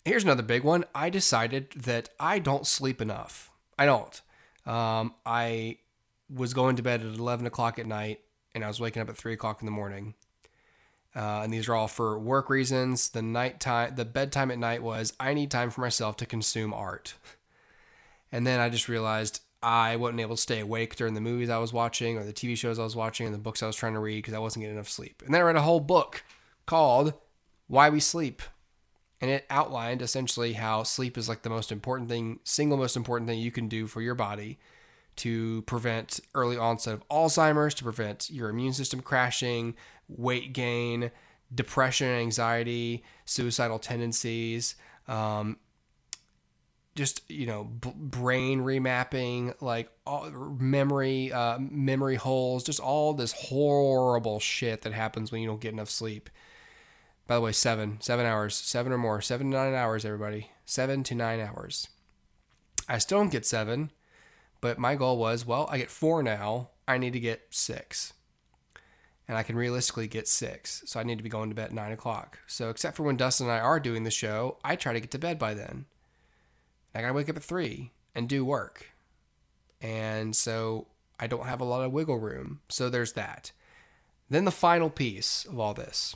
Here's 0.05 0.23
another 0.23 0.43
big 0.43 0.63
one. 0.63 0.85
I 0.95 1.09
decided 1.09 1.71
that 1.71 2.09
I 2.19 2.39
don't 2.39 2.65
sleep 2.65 3.01
enough. 3.01 3.51
I 3.77 3.85
don't. 3.85 4.21
Um, 4.65 5.13
I 5.25 5.77
was 6.33 6.53
going 6.53 6.75
to 6.77 6.83
bed 6.83 7.01
at 7.01 7.07
11 7.07 7.45
o'clock 7.45 7.79
at 7.79 7.87
night 7.87 8.21
and 8.53 8.63
I 8.63 8.67
was 8.67 8.79
waking 8.79 9.01
up 9.01 9.09
at 9.09 9.17
3 9.17 9.33
o'clock 9.33 9.61
in 9.61 9.65
the 9.65 9.71
morning. 9.71 10.15
Uh, 11.15 11.41
and 11.43 11.51
these 11.51 11.67
are 11.67 11.75
all 11.75 11.87
for 11.87 12.19
work 12.19 12.49
reasons. 12.49 13.09
The 13.09 13.21
night 13.21 13.59
time, 13.59 13.95
the 13.95 14.05
bedtime 14.05 14.51
at 14.51 14.59
night 14.59 14.83
was 14.83 15.13
I 15.19 15.33
need 15.33 15.51
time 15.51 15.69
for 15.69 15.81
myself 15.81 16.17
to 16.17 16.25
consume 16.25 16.73
art. 16.73 17.15
And 18.31 18.45
then 18.45 18.59
I 18.59 18.69
just 18.69 18.87
realized 18.87 19.41
I 19.61 19.95
wasn't 19.95 20.21
able 20.21 20.35
to 20.35 20.41
stay 20.41 20.59
awake 20.59 20.95
during 20.95 21.15
the 21.15 21.21
movies 21.21 21.49
I 21.49 21.57
was 21.57 21.73
watching 21.73 22.17
or 22.17 22.23
the 22.23 22.31
TV 22.31 22.55
shows 22.57 22.79
I 22.79 22.83
was 22.83 22.95
watching 22.95 23.25
and 23.25 23.33
the 23.33 23.39
books 23.39 23.63
I 23.63 23.67
was 23.67 23.75
trying 23.75 23.93
to 23.93 23.99
read 23.99 24.17
because 24.17 24.35
I 24.35 24.39
wasn't 24.39 24.63
getting 24.63 24.75
enough 24.75 24.87
sleep. 24.87 25.23
And 25.25 25.33
then 25.33 25.41
I 25.41 25.45
read 25.45 25.55
a 25.55 25.61
whole 25.61 25.79
book 25.79 26.23
called 26.65 27.13
Why 27.67 27.89
We 27.89 27.99
Sleep 27.99 28.41
and 29.21 29.29
it 29.29 29.45
outlined 29.49 30.01
essentially 30.01 30.53
how 30.53 30.83
sleep 30.83 31.17
is 31.17 31.27
like 31.27 31.41
the 31.41 31.49
most 31.49 31.71
important 31.71 32.09
thing, 32.09 32.39
single 32.43 32.77
most 32.77 32.95
important 32.95 33.29
thing 33.29 33.39
you 33.39 33.51
can 33.51 33.67
do 33.67 33.87
for 33.87 34.01
your 34.01 34.15
body 34.15 34.59
to 35.17 35.61
prevent 35.63 36.21
early 36.33 36.55
onset 36.55 36.93
of 36.93 37.07
Alzheimer's, 37.09 37.73
to 37.75 37.83
prevent 37.83 38.29
your 38.29 38.49
immune 38.49 38.71
system 38.71 39.01
crashing, 39.01 39.75
weight 40.07 40.53
gain, 40.53 41.11
depression, 41.53 42.07
anxiety, 42.07 43.03
suicidal 43.25 43.79
tendencies, 43.79 44.75
um, 45.09 45.57
just 46.95 47.29
you 47.29 47.45
know 47.45 47.65
b- 47.65 47.93
brain 47.95 48.61
remapping, 48.61 49.53
like 49.61 49.89
all, 50.05 50.29
memory 50.29 51.31
uh, 51.33 51.57
memory 51.59 52.15
holes, 52.15 52.63
just 52.63 52.79
all 52.79 53.13
this 53.13 53.33
horrible 53.33 54.39
shit 54.39 54.83
that 54.83 54.93
happens 54.93 55.31
when 55.31 55.41
you 55.41 55.47
don't 55.47 55.61
get 55.61 55.73
enough 55.73 55.89
sleep. 55.89 56.29
By 57.29 57.35
the 57.35 57.41
way, 57.41 57.51
seven 57.51 58.01
seven 58.01 58.25
hours, 58.25 58.55
seven 58.55 58.91
or 58.91 58.97
more, 58.97 59.21
seven 59.21 59.51
to 59.51 59.57
nine 59.57 59.75
hours, 59.75 60.03
everybody, 60.03 60.49
seven 60.65 61.03
to 61.03 61.13
nine 61.13 61.39
hours. 61.39 61.87
I 62.87 62.97
still 62.97 63.19
don't 63.19 63.31
get 63.31 63.45
seven, 63.45 63.91
but 64.61 64.79
my 64.79 64.95
goal 64.95 65.19
was 65.19 65.45
well, 65.45 65.69
I 65.71 65.77
get 65.77 65.91
four 65.91 66.23
now. 66.23 66.71
I 66.87 66.97
need 66.97 67.13
to 67.13 67.19
get 67.19 67.43
six 67.51 68.13
and 69.27 69.37
I 69.37 69.43
can 69.43 69.55
realistically 69.55 70.07
get 70.07 70.27
six. 70.27 70.81
So 70.87 70.99
I 70.99 71.03
need 71.03 71.19
to 71.19 71.23
be 71.23 71.29
going 71.29 71.49
to 71.49 71.55
bed 71.55 71.65
at 71.65 71.71
nine 71.71 71.91
o'clock. 71.91 72.39
So 72.47 72.71
except 72.71 72.97
for 72.97 73.03
when 73.03 73.15
Dustin 73.15 73.45
and 73.45 73.55
I 73.55 73.59
are 73.59 73.79
doing 73.79 74.05
the 74.05 74.09
show, 74.09 74.57
I 74.63 74.75
try 74.75 74.93
to 74.93 74.99
get 74.99 75.11
to 75.11 75.19
bed 75.19 75.37
by 75.37 75.53
then. 75.53 75.85
I 76.95 77.01
gotta 77.01 77.13
wake 77.13 77.29
up 77.29 77.37
at 77.37 77.43
three 77.43 77.91
and 78.15 78.27
do 78.27 78.43
work. 78.43 78.89
And 79.79 80.35
so 80.35 80.87
I 81.19 81.27
don't 81.27 81.45
have 81.45 81.61
a 81.61 81.65
lot 81.65 81.83
of 81.83 81.91
wiggle 81.91 82.17
room. 82.17 82.61
So 82.69 82.89
there's 82.89 83.13
that. 83.13 83.51
Then 84.31 84.45
the 84.45 84.51
final 84.51 84.89
piece 84.89 85.45
of 85.45 85.59
all 85.59 85.75
this. 85.75 86.15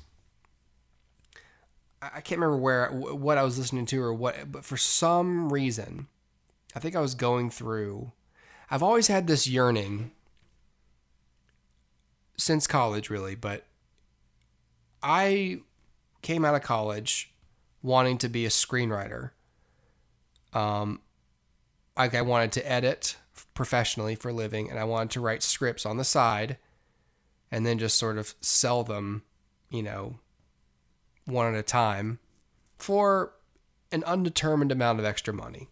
I 2.14 2.22
can't 2.22 2.40
remember 2.40 2.58
where 2.58 2.90
what 2.90 3.38
I 3.38 3.44
was 3.44 3.58
listening 3.58 3.86
to 3.88 4.02
or 4.02 4.14
what, 4.14 4.52
but 4.52 4.66
for 4.66 4.78
some 4.78 5.52
reason, 5.52 6.08
I 6.76 6.80
think 6.80 6.96
I 6.96 7.02
was 7.02 7.16
going 7.16 7.50
through. 7.50 8.12
I've 8.70 8.84
always 8.84 9.08
had 9.08 9.28
this 9.28 9.48
yearning 9.48 10.12
since 12.38 12.68
college, 12.68 13.10
really, 13.10 13.36
but 13.36 13.66
I 15.02 15.60
came 16.22 16.46
out 16.46 16.56
of 16.56 16.64
college 16.64 17.34
wanting 17.82 18.18
to 18.20 18.30
be 18.30 18.46
a 18.46 18.50
screenwriter. 18.50 19.32
Um, 20.54 21.02
like 21.98 22.16
I 22.16 22.22
wanted 22.22 22.54
to 22.54 22.72
edit 22.72 23.18
professionally 23.54 24.16
for 24.16 24.30
a 24.30 24.34
living, 24.34 24.70
and 24.70 24.80
I 24.80 24.84
wanted 24.84 25.12
to 25.12 25.22
write 25.22 25.44
scripts 25.44 25.86
on 25.86 25.98
the 25.98 26.04
side, 26.04 26.58
and 27.52 27.66
then 27.66 27.78
just 27.78 27.98
sort 27.98 28.18
of 28.18 28.34
sell 28.42 28.84
them, 28.84 29.24
you 29.70 29.84
know, 29.84 30.20
one 31.26 31.54
at 31.54 31.60
a 31.60 31.64
time 31.64 32.20
for 32.78 33.34
an 33.92 34.04
undetermined 34.06 34.72
amount 34.72 35.00
of 35.00 35.06
extra 35.06 35.34
money. 35.34 35.70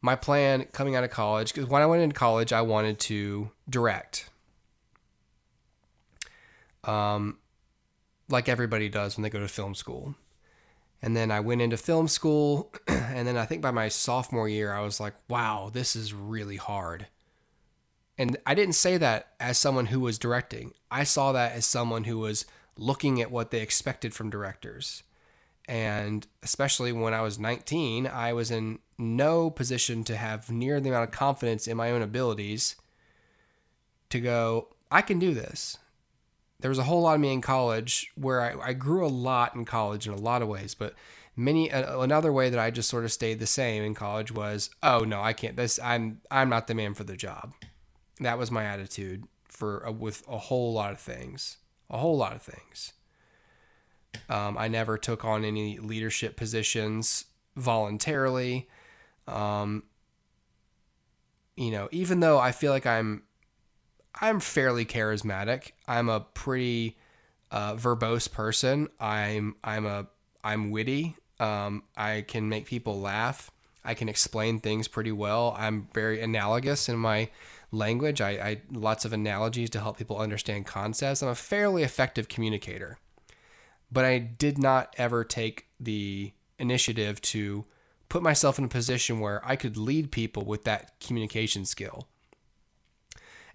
My 0.00 0.14
plan 0.14 0.64
coming 0.72 0.94
out 0.94 1.04
of 1.04 1.10
college, 1.10 1.52
because 1.52 1.68
when 1.68 1.82
I 1.82 1.86
went 1.86 2.02
into 2.02 2.14
college, 2.14 2.52
I 2.52 2.62
wanted 2.62 2.98
to 3.00 3.50
direct 3.68 4.30
um, 6.86 7.38
like 8.28 8.48
everybody 8.48 8.88
does 8.88 9.16
when 9.16 9.22
they 9.22 9.30
go 9.30 9.40
to 9.40 9.48
film 9.48 9.74
school. 9.74 10.14
And 11.02 11.16
then 11.16 11.30
I 11.30 11.40
went 11.40 11.60
into 11.60 11.76
film 11.76 12.08
school, 12.08 12.72
and 12.88 13.28
then 13.28 13.36
I 13.36 13.44
think 13.44 13.60
by 13.60 13.70
my 13.70 13.88
sophomore 13.88 14.48
year, 14.48 14.72
I 14.72 14.80
was 14.80 14.98
like, 14.98 15.14
wow, 15.28 15.70
this 15.72 15.94
is 15.94 16.14
really 16.14 16.56
hard. 16.56 17.06
And 18.16 18.38
I 18.46 18.54
didn't 18.54 18.74
say 18.74 18.96
that 18.96 19.34
as 19.38 19.58
someone 19.58 19.86
who 19.86 20.00
was 20.00 20.18
directing, 20.18 20.72
I 20.90 21.04
saw 21.04 21.32
that 21.32 21.52
as 21.52 21.66
someone 21.66 22.04
who 22.04 22.18
was 22.18 22.46
looking 22.76 23.20
at 23.20 23.30
what 23.30 23.50
they 23.50 23.60
expected 23.60 24.14
from 24.14 24.30
directors. 24.30 25.02
And 25.68 26.26
especially 26.42 26.92
when 26.92 27.14
I 27.14 27.22
was 27.22 27.38
19, 27.38 28.06
I 28.06 28.32
was 28.32 28.50
in 28.50 28.78
no 28.98 29.50
position 29.50 30.04
to 30.04 30.16
have 30.16 30.50
near 30.50 30.80
the 30.80 30.90
amount 30.90 31.04
of 31.04 31.10
confidence 31.10 31.66
in 31.66 31.76
my 31.76 31.90
own 31.90 32.02
abilities 32.02 32.76
to 34.10 34.20
go, 34.20 34.68
I 34.90 35.02
can 35.02 35.18
do 35.18 35.34
this 35.34 35.78
there 36.60 36.68
was 36.68 36.78
a 36.78 36.84
whole 36.84 37.02
lot 37.02 37.14
of 37.14 37.20
me 37.20 37.32
in 37.32 37.40
college 37.40 38.10
where 38.14 38.40
I, 38.40 38.68
I 38.68 38.72
grew 38.72 39.06
a 39.06 39.08
lot 39.08 39.54
in 39.54 39.64
college 39.64 40.06
in 40.06 40.12
a 40.12 40.18
lot 40.18 40.42
of 40.42 40.48
ways, 40.48 40.74
but 40.74 40.94
many 41.36 41.70
uh, 41.70 42.00
another 42.00 42.32
way 42.32 42.50
that 42.50 42.58
I 42.58 42.70
just 42.70 42.88
sort 42.88 43.04
of 43.04 43.12
stayed 43.12 43.38
the 43.38 43.46
same 43.46 43.82
in 43.82 43.94
college 43.94 44.32
was, 44.32 44.70
oh 44.82 45.00
no, 45.00 45.20
I 45.20 45.32
can't. 45.32 45.56
This 45.56 45.78
I'm 45.82 46.20
I'm 46.30 46.48
not 46.48 46.66
the 46.66 46.74
man 46.74 46.94
for 46.94 47.04
the 47.04 47.16
job. 47.16 47.52
That 48.20 48.38
was 48.38 48.50
my 48.50 48.64
attitude 48.64 49.24
for 49.48 49.80
a, 49.80 49.92
with 49.92 50.22
a 50.28 50.38
whole 50.38 50.72
lot 50.72 50.92
of 50.92 51.00
things, 51.00 51.58
a 51.90 51.98
whole 51.98 52.16
lot 52.16 52.34
of 52.34 52.42
things. 52.42 52.92
Um, 54.28 54.56
I 54.58 54.68
never 54.68 54.96
took 54.98 55.24
on 55.24 55.44
any 55.44 55.78
leadership 55.78 56.36
positions 56.36 57.26
voluntarily. 57.54 58.68
Um, 59.28 59.84
you 61.56 61.70
know, 61.70 61.88
even 61.92 62.20
though 62.20 62.38
I 62.38 62.52
feel 62.52 62.72
like 62.72 62.86
I'm 62.86 63.22
I'm 64.20 64.40
fairly 64.40 64.84
charismatic. 64.84 65.72
I'm 65.86 66.08
a 66.08 66.20
pretty 66.20 66.96
uh, 67.50 67.74
verbose 67.74 68.30
person. 68.30 68.88
I'm 68.98 69.56
I'm 69.62 69.86
a 69.86 70.06
I'm 70.42 70.70
witty. 70.70 71.16
Um, 71.38 71.82
I 71.96 72.24
can 72.26 72.48
make 72.48 72.66
people 72.66 73.00
laugh. 73.00 73.50
I 73.84 73.94
can 73.94 74.08
explain 74.08 74.58
things 74.58 74.88
pretty 74.88 75.12
well. 75.12 75.54
I'm 75.58 75.88
very 75.92 76.20
analogous 76.20 76.88
in 76.88 76.96
my 76.96 77.28
language. 77.76 78.20
I, 78.20 78.30
I 78.30 78.60
lots 78.72 79.04
of 79.04 79.12
analogies 79.12 79.70
to 79.70 79.80
help 79.80 79.98
people 79.98 80.18
understand 80.18 80.66
concepts. 80.66 81.22
I'm 81.22 81.28
a 81.28 81.34
fairly 81.34 81.82
effective 81.82 82.28
communicator, 82.28 82.98
but 83.90 84.04
I 84.04 84.18
did 84.18 84.58
not 84.58 84.94
ever 84.98 85.24
take 85.24 85.66
the 85.78 86.32
initiative 86.58 87.20
to 87.20 87.64
put 88.08 88.22
myself 88.22 88.58
in 88.58 88.64
a 88.64 88.68
position 88.68 89.20
where 89.20 89.40
I 89.44 89.56
could 89.56 89.76
lead 89.76 90.10
people 90.10 90.44
with 90.44 90.64
that 90.64 90.98
communication 91.00 91.64
skill. 91.64 92.06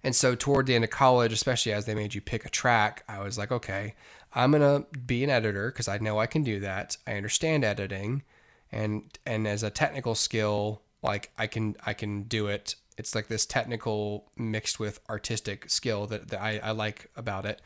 And 0.04 0.16
so 0.16 0.34
toward 0.34 0.66
the 0.66 0.74
end 0.74 0.84
of 0.84 0.90
college, 0.90 1.32
especially 1.32 1.72
as 1.72 1.86
they 1.86 1.94
made 1.94 2.14
you 2.14 2.20
pick 2.20 2.44
a 2.44 2.50
track, 2.50 3.04
I 3.08 3.20
was 3.20 3.38
like, 3.38 3.52
okay, 3.52 3.94
I'm 4.34 4.50
gonna 4.50 4.84
be 5.06 5.22
an 5.22 5.30
editor 5.30 5.70
because 5.70 5.88
I 5.88 5.98
know 5.98 6.18
I 6.18 6.26
can 6.26 6.42
do 6.42 6.60
that. 6.60 6.96
I 7.06 7.14
understand 7.14 7.64
editing, 7.64 8.22
and 8.70 9.04
and 9.26 9.46
as 9.46 9.62
a 9.62 9.70
technical 9.70 10.14
skill, 10.14 10.82
like 11.02 11.30
I 11.38 11.46
can 11.46 11.76
I 11.84 11.94
can 11.94 12.24
do 12.24 12.46
it. 12.46 12.76
It's 12.98 13.14
like 13.14 13.28
this 13.28 13.46
technical 13.46 14.30
mixed 14.36 14.78
with 14.78 15.00
artistic 15.08 15.70
skill 15.70 16.06
that, 16.08 16.28
that 16.28 16.40
I, 16.40 16.60
I 16.62 16.70
like 16.72 17.10
about 17.16 17.46
it. 17.46 17.62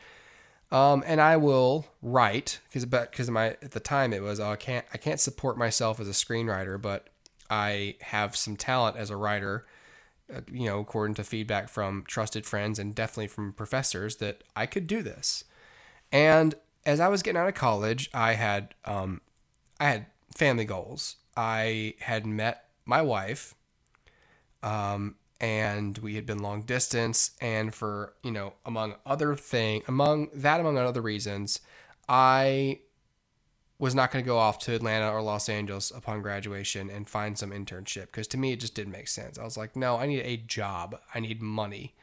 Um, 0.71 1.03
and 1.05 1.21
I 1.21 1.37
will 1.37 1.85
write 2.01 2.59
because 2.67 2.85
because 2.85 3.29
my 3.29 3.49
at 3.61 3.71
the 3.71 3.79
time 3.79 4.13
it 4.13 4.21
was 4.21 4.39
oh, 4.39 4.51
I 4.51 4.55
can't 4.55 4.85
I 4.93 4.97
can't 4.97 5.19
support 5.19 5.57
myself 5.57 5.99
as 5.99 6.07
a 6.07 6.11
screenwriter, 6.11 6.81
but 6.81 7.09
I 7.49 7.95
have 8.01 8.35
some 8.35 8.57
talent 8.57 8.97
as 8.97 9.09
a 9.09 9.15
writer 9.15 9.65
uh, 10.33 10.41
you 10.51 10.65
know, 10.65 10.79
according 10.79 11.15
to 11.15 11.23
feedback 11.23 11.69
from 11.69 12.03
trusted 12.05 12.45
friends 12.45 12.79
and 12.79 12.93
definitely 12.93 13.27
from 13.27 13.53
professors, 13.53 14.17
that 14.17 14.43
I 14.55 14.65
could 14.65 14.85
do 14.85 15.01
this. 15.01 15.45
And 16.11 16.53
as 16.85 16.99
I 16.99 17.07
was 17.07 17.23
getting 17.23 17.39
out 17.39 17.47
of 17.47 17.53
college, 17.53 18.09
I 18.13 18.33
had 18.33 18.73
um, 18.83 19.21
I 19.79 19.85
had 19.85 20.07
family 20.35 20.65
goals. 20.65 21.15
I 21.37 21.95
had 21.99 22.25
met 22.25 22.66
my 22.87 23.01
wife, 23.01 23.53
um, 24.63 25.15
and 25.39 25.97
we 25.99 26.15
had 26.15 26.25
been 26.25 26.39
long 26.39 26.63
distance. 26.63 27.31
And 27.41 27.73
for 27.73 28.13
you 28.23 28.31
know, 28.31 28.53
among 28.65 28.95
other 29.05 29.35
thing, 29.35 29.83
among 29.87 30.29
that, 30.33 30.59
among 30.59 30.77
other 30.77 31.01
reasons, 31.01 31.59
I 32.09 32.79
was 33.79 33.93
not 33.93 34.11
going 34.11 34.23
to 34.23 34.27
go 34.27 34.37
off 34.37 34.59
to 34.59 34.73
Atlanta 34.73 35.11
or 35.11 35.21
Los 35.21 35.49
Angeles 35.49 35.91
upon 35.91 36.21
graduation 36.21 36.89
and 36.89 37.07
find 37.07 37.37
some 37.37 37.51
internship 37.51 38.07
because 38.07 38.27
to 38.29 38.37
me 38.37 38.51
it 38.51 38.59
just 38.59 38.73
didn't 38.73 38.93
make 38.93 39.07
sense. 39.07 39.37
I 39.37 39.43
was 39.43 39.57
like, 39.57 39.75
no, 39.75 39.97
I 39.97 40.07
need 40.07 40.21
a 40.21 40.37
job. 40.37 40.99
I 41.13 41.19
need 41.19 41.41
money. 41.41 41.93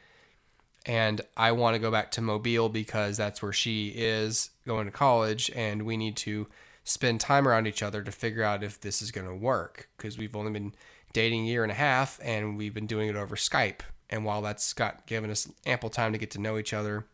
And 0.85 1.21
I 1.35 1.51
want 1.51 1.75
to 1.75 1.79
go 1.79 1.91
back 1.91 2.11
to 2.11 2.21
Mobile 2.21 2.69
because 2.69 3.17
that's 3.17 3.41
where 3.41 3.51
she 3.51 3.89
is 3.89 4.51
going 4.65 4.85
to 4.85 4.91
college 4.91 5.51
and 5.55 5.83
we 5.83 5.97
need 5.97 6.15
to 6.17 6.47
spend 6.85 7.19
time 7.19 7.47
around 7.47 7.67
each 7.67 7.83
other 7.83 8.01
to 8.03 8.11
figure 8.11 8.43
out 8.43 8.63
if 8.63 8.79
this 8.79 9.01
is 9.01 9.11
going 9.11 9.27
to 9.27 9.35
work 9.35 9.89
because 9.97 10.17
we've 10.17 10.35
only 10.35 10.51
been 10.51 10.73
dating 11.11 11.45
a 11.45 11.49
year 11.49 11.63
and 11.63 11.71
a 11.71 11.75
half 11.75 12.19
and 12.23 12.57
we've 12.57 12.73
been 12.73 12.87
doing 12.87 13.09
it 13.09 13.15
over 13.15 13.35
Skype. 13.35 13.81
And 14.09 14.23
while 14.23 14.43
that's 14.43 14.71
got 14.71 15.07
given 15.07 15.31
us 15.31 15.51
ample 15.65 15.89
time 15.89 16.13
to 16.13 16.19
get 16.19 16.31
to 16.31 16.39
know 16.39 16.57
each 16.57 16.73
other, 16.73 17.07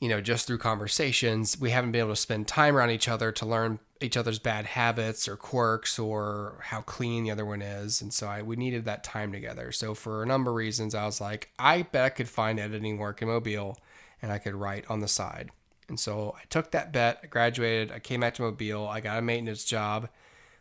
you 0.00 0.08
know, 0.08 0.20
just 0.20 0.46
through 0.46 0.58
conversations, 0.58 1.58
we 1.58 1.70
haven't 1.70 1.92
been 1.92 2.00
able 2.00 2.10
to 2.10 2.16
spend 2.16 2.46
time 2.46 2.76
around 2.76 2.90
each 2.90 3.08
other 3.08 3.32
to 3.32 3.46
learn 3.46 3.78
each 4.02 4.18
other's 4.18 4.38
bad 4.38 4.66
habits 4.66 5.26
or 5.26 5.36
quirks 5.36 5.98
or 5.98 6.58
how 6.64 6.82
clean 6.82 7.24
the 7.24 7.30
other 7.30 7.46
one 7.46 7.62
is. 7.62 8.02
And 8.02 8.12
so 8.12 8.26
I 8.26 8.42
we 8.42 8.56
needed 8.56 8.84
that 8.84 9.04
time 9.04 9.32
together. 9.32 9.72
So 9.72 9.94
for 9.94 10.22
a 10.22 10.26
number 10.26 10.50
of 10.50 10.56
reasons, 10.56 10.94
I 10.94 11.06
was 11.06 11.20
like, 11.20 11.50
I 11.58 11.82
bet 11.82 12.04
I 12.04 12.08
could 12.10 12.28
find 12.28 12.60
editing 12.60 12.98
work 12.98 13.22
in 13.22 13.28
Mobile 13.28 13.78
and 14.20 14.30
I 14.30 14.38
could 14.38 14.54
write 14.54 14.84
on 14.90 15.00
the 15.00 15.08
side. 15.08 15.50
And 15.92 16.00
so 16.00 16.34
I 16.38 16.44
took 16.48 16.70
that 16.70 16.90
bet. 16.90 17.20
I 17.22 17.26
graduated. 17.26 17.92
I 17.92 17.98
came 17.98 18.20
back 18.20 18.32
to 18.36 18.42
Mobile. 18.42 18.88
I 18.88 19.00
got 19.00 19.18
a 19.18 19.22
maintenance 19.22 19.62
job 19.62 20.08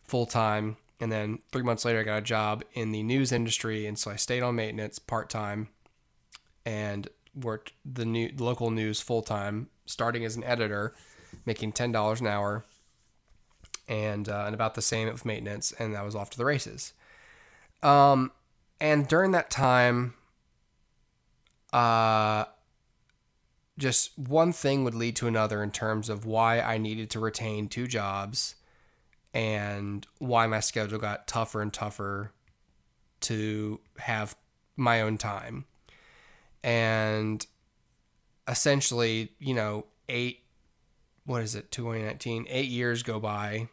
full 0.04 0.26
time. 0.26 0.76
And 1.00 1.10
then 1.10 1.40
three 1.54 1.64
months 1.64 1.86
later, 1.86 2.02
I 2.02 2.04
got 2.04 2.18
a 2.18 2.22
job 2.22 2.66
in 2.74 2.92
the 2.92 3.02
news 3.02 3.32
industry. 3.32 3.88
And 3.88 3.98
so 3.98 4.12
I 4.12 4.18
stayed 4.18 4.44
on 4.44 4.56
maintenance 4.56 5.00
part 5.00 5.30
time 5.30 5.70
and 6.66 7.08
worked 7.34 7.72
the 7.86 8.04
new 8.04 8.30
local 8.38 8.72
news 8.72 9.00
full 9.00 9.22
time, 9.22 9.70
starting 9.86 10.26
as 10.26 10.36
an 10.36 10.44
editor, 10.44 10.94
making 11.46 11.72
ten 11.72 11.94
dollars 11.94 12.20
an 12.20 12.28
hour, 12.28 12.66
and 13.88 14.28
uh, 14.28 14.44
and 14.48 14.54
about 14.54 14.76
the 14.76 14.82
same 14.82 15.10
with 15.10 15.24
maintenance, 15.24 15.72
and 15.80 15.96
I 15.96 16.04
was 16.04 16.14
off 16.14 16.30
to 16.32 16.38
the 16.38 16.44
races. 16.44 16.92
Um, 17.82 18.34
and 18.82 19.08
during 19.08 19.32
that 19.32 19.50
time, 19.50 20.14
uh, 21.72 22.44
just 23.82 24.18
one 24.18 24.54
thing 24.54 24.84
would 24.84 24.94
lead 24.94 25.16
to 25.18 25.28
another 25.28 25.64
in 25.64 25.72
terms 25.72 26.08
of 26.08 26.24
why 26.24 26.62
I 26.62 26.78
needed 26.78 27.10
to 27.12 27.20
retain 27.20 27.68
two 27.68 27.88
jobs 27.88 28.56
and 29.34 30.06
why 30.20 30.46
my 30.46 30.60
schedule 30.60 31.00
got 31.00 31.28
tougher 31.28 31.62
and 31.62 31.74
tougher 31.74 32.32
to 33.22 33.80
have 33.98 34.36
my 34.78 35.02
own 35.02 35.18
time. 35.18 35.66
And 36.64 37.46
essentially, 38.48 39.32
you 39.40 39.56
know, 39.56 39.88
eight, 40.08 40.44
what 41.26 41.42
is 41.42 41.56
it, 41.56 41.72
2019, 41.72 42.46
eight 42.50 42.70
years 42.70 43.02
go 43.02 43.20
by, 43.20 43.68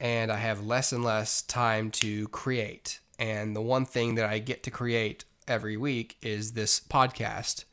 and 0.00 0.32
I 0.32 0.36
have 0.36 0.64
less 0.64 0.92
and 0.92 1.04
less 1.04 1.42
time 1.42 1.90
to 1.92 2.28
create. 2.28 3.00
And 3.18 3.54
the 3.54 3.60
one 3.60 3.84
thing 3.84 4.14
that 4.14 4.24
I 4.24 4.38
get 4.38 4.62
to 4.62 4.70
create 4.70 5.26
every 5.46 5.76
week 5.76 6.16
is 6.22 6.52
this 6.52 6.80
podcast. 6.80 7.64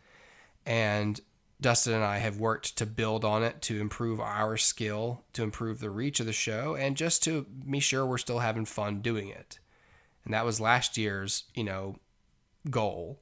And 0.65 1.19
Dustin 1.62 1.94
and 1.94 2.04
I 2.04 2.20
have 2.20 2.39
worked 2.39 2.78
to 2.78 2.86
build 2.86 3.25
on 3.25 3.44
it 3.44 3.62
to 3.63 3.82
improve 3.82 4.20
our 4.20 4.56
skill, 4.56 5.24
to 5.34 5.44
improve 5.44 5.80
the 5.80 5.89
reach 5.89 6.20
of 6.20 6.25
the 6.25 6.34
show, 6.34 6.75
and 6.75 6.96
just 6.96 7.24
to 7.24 7.46
be 7.70 7.82
sure 7.82 8.06
we're 8.06 8.18
still 8.18 8.39
having 8.39 8.66
fun 8.66 9.01
doing 9.01 9.28
it. 9.28 9.60
And 10.24 10.34
that 10.34 10.46
was 10.46 10.62
last 10.62 10.98
year's, 10.98 11.46
you 11.54 11.63
know, 11.63 11.98
goal 12.70 13.20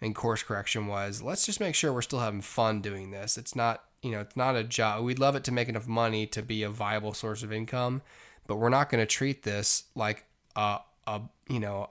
and 0.00 0.14
course 0.14 0.42
correction 0.42 0.86
was 0.86 1.22
let's 1.22 1.46
just 1.46 1.60
make 1.60 1.74
sure 1.74 1.92
we're 1.92 2.02
still 2.02 2.20
having 2.20 2.40
fun 2.40 2.80
doing 2.80 3.10
this. 3.10 3.38
It's 3.38 3.56
not, 3.56 3.84
you 4.02 4.10
know, 4.10 4.20
it's 4.20 4.36
not 4.36 4.56
a 4.56 4.64
job. 4.64 5.04
We'd 5.04 5.18
love 5.18 5.36
it 5.36 5.44
to 5.44 5.52
make 5.52 5.68
enough 5.68 5.88
money 5.88 6.26
to 6.28 6.42
be 6.42 6.62
a 6.62 6.70
viable 6.70 7.14
source 7.14 7.42
of 7.42 7.52
income, 7.52 8.02
but 8.46 8.56
we're 8.56 8.68
not 8.68 8.90
going 8.90 9.00
to 9.00 9.06
treat 9.06 9.42
this 9.42 9.84
like 9.94 10.24
a, 10.54 10.80
a, 11.06 11.22
you 11.48 11.60
know, 11.60 11.90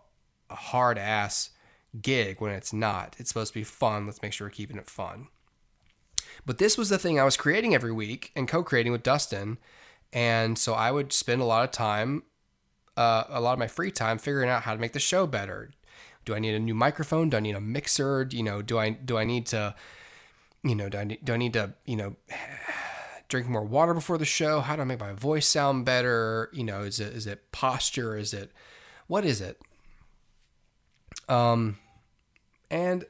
a 0.50 0.56
hard 0.56 0.98
ass 0.98 1.50
gig 2.02 2.40
when 2.40 2.52
it's 2.52 2.72
not. 2.72 3.16
It's 3.20 3.30
supposed 3.30 3.54
to 3.54 3.60
be 3.60 3.64
fun. 3.64 4.06
Let's 4.06 4.22
make 4.22 4.34
sure 4.34 4.48
we're 4.48 4.52
keeping 4.52 4.78
it 4.78 4.90
fun. 4.90 5.28
But 6.46 6.58
this 6.58 6.78
was 6.78 6.90
the 6.90 7.00
thing 7.00 7.20
I 7.20 7.24
was 7.24 7.38
creating 7.38 7.74
every 7.74 7.92
week 7.92 8.32
and 8.36 8.48
co-creating 8.48 8.92
with 8.92 9.04
Dustin, 9.04 9.58
and 10.14 10.58
so 10.58 10.74
I 10.74 10.92
would 10.92 11.12
spend 11.12 11.42
a 11.42 11.46
lot 11.46 11.64
of 11.64 11.72
time, 11.72 12.24
uh, 12.96 13.24
a 13.30 13.42
lot 13.42 13.54
of 13.54 13.60
my 13.60 13.68
free 13.68 13.92
time, 13.92 14.18
figuring 14.18 14.50
out 14.50 14.64
how 14.64 14.74
to 14.74 14.80
make 14.80 14.94
the 14.94 15.00
show 15.00 15.28
better. 15.28 15.72
Do 16.24 16.34
I 16.34 16.40
need 16.40 16.56
a 16.56 16.60
new 16.60 16.74
microphone? 16.74 17.30
Do 17.30 17.38
I 17.38 17.40
need 17.40 17.56
a 17.56 17.62
mixer? 17.62 18.28
You 18.32 18.44
know, 18.44 18.62
do 18.62 18.78
I 18.78 18.92
do 18.92 19.18
I 19.18 19.26
need 19.26 19.46
to, 19.48 19.76
you 20.64 20.76
know, 20.76 20.90
do 20.90 20.98
I 20.98 21.04
need, 21.04 21.24
do 21.24 21.34
I 21.34 21.38
need 21.38 21.54
to, 21.54 21.74
you 21.86 21.96
know, 21.96 22.16
drink 23.28 23.48
more 23.48 23.64
water 23.64 23.94
before 23.94 24.18
the 24.18 24.26
show? 24.26 24.62
How 24.62 24.76
do 24.76 24.82
I 24.82 24.86
make 24.86 25.00
my 25.00 25.14
voice 25.14 25.48
sound 25.48 25.86
better? 25.86 26.50
You 26.54 26.64
know, 26.64 26.82
is 26.82 27.00
it 27.00 27.14
is 27.14 27.28
it 27.28 27.52
posture? 27.52 28.18
Is 28.18 28.34
it 28.34 28.52
what 29.08 29.26
is 29.26 29.42
it? 29.42 29.62
Um, 31.30 31.78
and 32.70 33.06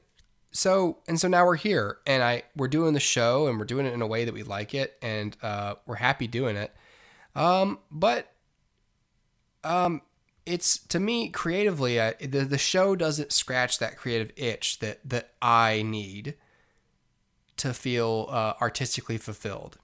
so 0.55 0.99
and 1.05 1.19
so 1.19 1.27
now 1.27 1.45
we're 1.45 1.57
here 1.57 1.97
and 2.07 2.23
i 2.23 2.41
we're 2.55 2.69
doing 2.69 2.93
the 2.93 2.99
show 2.99 3.47
and 3.47 3.59
we're 3.59 3.65
doing 3.65 3.85
it 3.85 3.93
in 3.93 4.01
a 4.01 4.07
way 4.07 4.23
that 4.23 4.33
we 4.33 4.41
like 4.41 4.73
it 4.73 4.97
and 5.01 5.35
uh, 5.43 5.75
we're 5.85 5.95
happy 5.95 6.27
doing 6.27 6.55
it. 6.55 6.73
Um, 7.35 7.79
but 7.91 8.31
um, 9.65 10.01
it's 10.45 10.77
to 10.77 10.99
me 10.99 11.27
creatively 11.27 11.97
the, 11.97 12.47
the 12.49 12.57
show 12.57 12.95
doesn't 12.95 13.33
scratch 13.33 13.79
that 13.79 13.97
creative 13.97 14.31
itch 14.37 14.79
that 14.79 15.01
that 15.03 15.31
i 15.41 15.81
need 15.81 16.35
to 17.57 17.73
feel 17.73 18.27
uh, 18.29 18.53
artistically 18.61 19.17
fulfilled. 19.17 19.77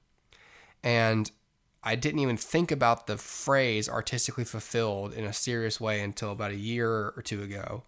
And 0.84 1.30
i 1.84 1.96
didn't 1.96 2.22
even 2.22 2.38
think 2.38 2.72
about 2.72 3.08
the 3.08 3.18
phrase 3.18 3.90
artistically 3.90 4.46
fulfilled 4.46 5.14
in 5.14 5.26
a 5.26 5.34
serious 5.34 5.82
way 5.82 6.00
until 6.00 6.32
about 6.32 6.52
a 6.52 6.56
year 6.56 6.90
or 6.90 7.22
two 7.22 7.44
ago. 7.44 7.84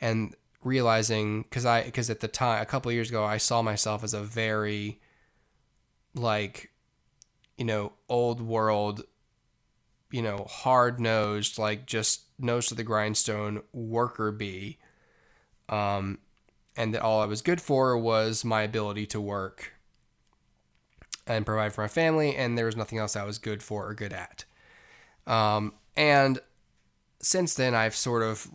And 0.00 0.36
realizing 0.64 1.42
because 1.42 1.66
I 1.66 1.84
because 1.84 2.10
at 2.10 2.20
the 2.20 2.28
time 2.28 2.62
a 2.62 2.66
couple 2.66 2.92
years 2.92 3.08
ago 3.08 3.24
I 3.24 3.36
saw 3.36 3.62
myself 3.62 4.04
as 4.04 4.14
a 4.14 4.22
very 4.22 5.00
like 6.14 6.70
you 7.56 7.64
know 7.64 7.92
old 8.08 8.40
world 8.40 9.02
you 10.10 10.22
know 10.22 10.46
hard 10.48 11.00
nosed 11.00 11.58
like 11.58 11.86
just 11.86 12.22
nose 12.38 12.66
to 12.68 12.74
the 12.74 12.84
grindstone 12.84 13.62
worker 13.72 14.30
bee. 14.30 14.78
Um 15.68 16.18
and 16.76 16.94
that 16.94 17.02
all 17.02 17.20
I 17.20 17.26
was 17.26 17.42
good 17.42 17.60
for 17.60 17.98
was 17.98 18.44
my 18.44 18.62
ability 18.62 19.06
to 19.06 19.20
work 19.20 19.74
and 21.26 21.44
provide 21.44 21.72
for 21.72 21.82
my 21.82 21.88
family 21.88 22.34
and 22.34 22.56
there 22.56 22.66
was 22.66 22.76
nothing 22.76 22.98
else 22.98 23.16
I 23.16 23.24
was 23.24 23.38
good 23.38 23.62
for 23.62 23.88
or 23.88 23.94
good 23.94 24.12
at. 24.12 24.44
Um 25.26 25.74
and 25.96 26.40
since 27.20 27.54
then 27.54 27.74
I've 27.74 27.96
sort 27.96 28.22
of 28.22 28.48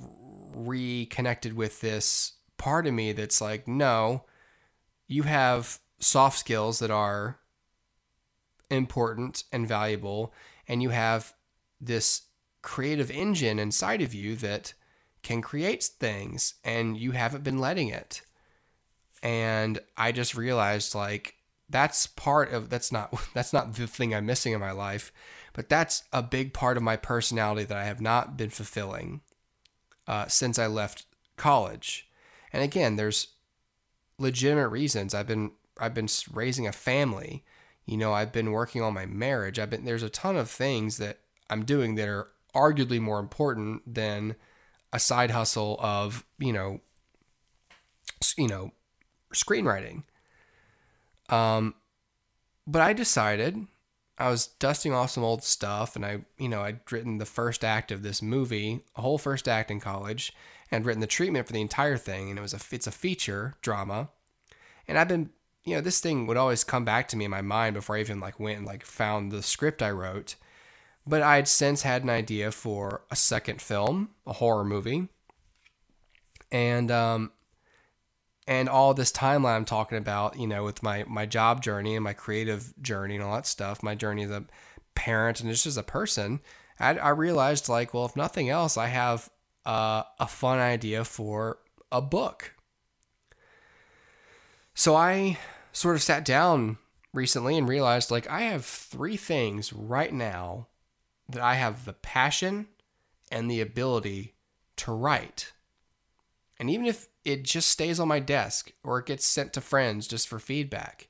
reconnected 0.57 1.53
with 1.53 1.81
this 1.81 2.33
part 2.57 2.87
of 2.87 2.93
me 2.93 3.11
that's 3.11 3.41
like, 3.41 3.67
no, 3.67 4.23
you 5.07 5.23
have 5.23 5.79
soft 5.99 6.39
skills 6.39 6.79
that 6.79 6.91
are 6.91 7.39
important 8.69 9.43
and 9.51 9.67
valuable, 9.67 10.33
and 10.67 10.81
you 10.81 10.89
have 10.89 11.33
this 11.79 12.23
creative 12.61 13.09
engine 13.09 13.59
inside 13.59 14.01
of 14.01 14.13
you 14.13 14.35
that 14.35 14.73
can 15.23 15.41
create 15.41 15.83
things, 15.83 16.55
and 16.63 16.97
you 16.97 17.11
haven't 17.11 17.43
been 17.43 17.59
letting 17.59 17.89
it. 17.89 18.21
And 19.23 19.79
I 19.95 20.11
just 20.11 20.35
realized 20.35 20.93
like 20.93 21.35
that's 21.69 22.07
part 22.07 22.51
of 22.51 22.69
that's 22.69 22.91
not 22.91 23.13
that's 23.33 23.53
not 23.53 23.73
the 23.73 23.87
thing 23.87 24.13
I'm 24.13 24.25
missing 24.25 24.53
in 24.53 24.59
my 24.59 24.71
life, 24.71 25.11
but 25.53 25.69
that's 25.69 26.03
a 26.11 26.21
big 26.21 26.53
part 26.53 26.77
of 26.77 26.83
my 26.83 26.97
personality 26.97 27.63
that 27.63 27.77
I 27.77 27.85
have 27.85 28.01
not 28.01 28.37
been 28.37 28.49
fulfilling 28.49 29.21
uh, 30.07 30.27
since 30.27 30.57
I 30.57 30.67
left 30.67 31.05
college. 31.35 32.07
And 32.53 32.63
again, 32.63 32.95
there's 32.95 33.27
legitimate 34.17 34.69
reasons. 34.69 35.13
I've 35.13 35.27
been 35.27 35.51
I've 35.79 35.93
been 35.93 36.09
raising 36.31 36.67
a 36.67 36.71
family. 36.71 37.43
You 37.85 37.97
know, 37.97 38.13
I've 38.13 38.31
been 38.31 38.51
working 38.51 38.81
on 38.81 38.93
my 38.93 39.05
marriage. 39.05 39.59
I've 39.59 39.69
been 39.69 39.85
there's 39.85 40.03
a 40.03 40.09
ton 40.09 40.35
of 40.35 40.49
things 40.49 40.97
that 40.97 41.19
I'm 41.49 41.63
doing 41.63 41.95
that 41.95 42.07
are 42.07 42.29
arguably 42.55 42.99
more 42.99 43.19
important 43.19 43.93
than 43.93 44.35
a 44.91 44.99
side 44.99 45.31
hustle 45.31 45.77
of, 45.79 46.25
you 46.39 46.53
know, 46.53 46.81
you 48.37 48.47
know, 48.47 48.71
screenwriting. 49.33 50.03
Um 51.29 51.75
but 52.65 52.81
I 52.81 52.93
decided 52.93 53.67
I 54.19 54.29
was 54.29 54.47
dusting 54.47 54.93
off 54.93 55.11
some 55.11 55.23
old 55.23 55.43
stuff, 55.43 55.95
and 55.95 56.05
I, 56.05 56.21
you 56.37 56.49
know, 56.49 56.61
I'd 56.61 56.91
written 56.91 57.17
the 57.17 57.25
first 57.25 57.63
act 57.63 57.91
of 57.91 58.01
this 58.01 58.21
movie, 58.21 58.83
a 58.95 59.01
whole 59.01 59.17
first 59.17 59.47
act 59.47 59.69
in 59.69 59.79
college, 59.79 60.33
and 60.71 60.85
written 60.85 61.01
the 61.01 61.07
treatment 61.07 61.45
for 61.45 61.53
the 61.53 61.61
entire 61.61 61.97
thing, 61.97 62.29
and 62.29 62.39
it 62.39 62.41
was 62.41 62.53
a, 62.53 62.59
it's 62.71 62.87
a 62.87 62.91
feature 62.91 63.53
drama, 63.61 64.09
and 64.87 64.97
I've 64.97 65.07
been, 65.07 65.29
you 65.63 65.75
know, 65.75 65.81
this 65.81 65.99
thing 65.99 66.25
would 66.25 66.37
always 66.37 66.63
come 66.63 66.83
back 66.83 67.07
to 67.09 67.17
me 67.17 67.25
in 67.25 67.31
my 67.31 67.41
mind 67.41 67.75
before 67.75 67.97
I 67.97 67.99
even 67.99 68.19
like 68.19 68.39
went 68.39 68.57
and 68.57 68.65
like 68.65 68.85
found 68.85 69.31
the 69.31 69.43
script 69.43 69.83
I 69.83 69.91
wrote, 69.91 70.35
but 71.05 71.21
I 71.21 71.35
had 71.35 71.47
since 71.47 71.83
had 71.83 72.03
an 72.03 72.09
idea 72.09 72.51
for 72.51 73.03
a 73.11 73.15
second 73.15 73.61
film, 73.61 74.09
a 74.25 74.33
horror 74.33 74.65
movie, 74.65 75.09
and 76.51 76.89
um, 76.89 77.31
and 78.47 78.69
all 78.69 78.93
this 78.93 79.11
timeline 79.11 79.55
I'm 79.55 79.65
talking 79.65 79.97
about, 79.97 80.39
you 80.39 80.47
know, 80.47 80.63
with 80.63 80.81
my 80.81 81.03
my 81.07 81.25
job 81.25 81.61
journey 81.61 81.95
and 81.95 82.03
my 82.03 82.13
creative 82.13 82.73
journey 82.81 83.15
and 83.15 83.23
all 83.23 83.35
that 83.35 83.45
stuff, 83.45 83.83
my 83.83 83.93
journey 83.93 84.23
as 84.23 84.31
a 84.31 84.45
parent 84.95 85.41
and 85.41 85.49
just 85.51 85.65
as 85.65 85.77
a 85.77 85.83
person, 85.83 86.39
I, 86.79 86.97
I 86.97 87.09
realized 87.09 87.69
like, 87.69 87.93
well, 87.93 88.05
if 88.05 88.15
nothing 88.15 88.49
else, 88.49 88.77
I 88.77 88.87
have 88.87 89.29
uh, 89.65 90.03
a 90.19 90.27
fun 90.27 90.59
idea 90.59 91.03
for 91.03 91.59
a 91.91 92.01
book. 92.01 92.53
So 94.73 94.95
I 94.95 95.37
sort 95.71 95.95
of 95.95 96.03
sat 96.03 96.23
down 96.23 96.77
recently 97.13 97.57
and 97.57 97.67
realized 97.67 98.11
like 98.11 98.29
I 98.29 98.41
have 98.43 98.63
three 98.63 99.17
things 99.17 99.73
right 99.73 100.13
now 100.13 100.67
that 101.29 101.41
I 101.41 101.55
have 101.55 101.85
the 101.85 101.93
passion 101.93 102.67
and 103.31 103.51
the 103.51 103.59
ability 103.59 104.35
to 104.77 104.91
write. 104.91 105.51
And 106.59 106.69
even 106.69 106.85
if 106.85 107.07
it 107.27 107.43
just 107.43 107.67
stays 107.67 107.99
on 107.99 108.07
my 108.07 108.21
desk 108.21 108.71
or 108.85 108.99
it 108.99 109.05
gets 109.05 109.25
sent 109.25 109.51
to 109.51 109.59
friends 109.59 110.07
just 110.07 110.29
for 110.29 110.39
feedback. 110.39 111.09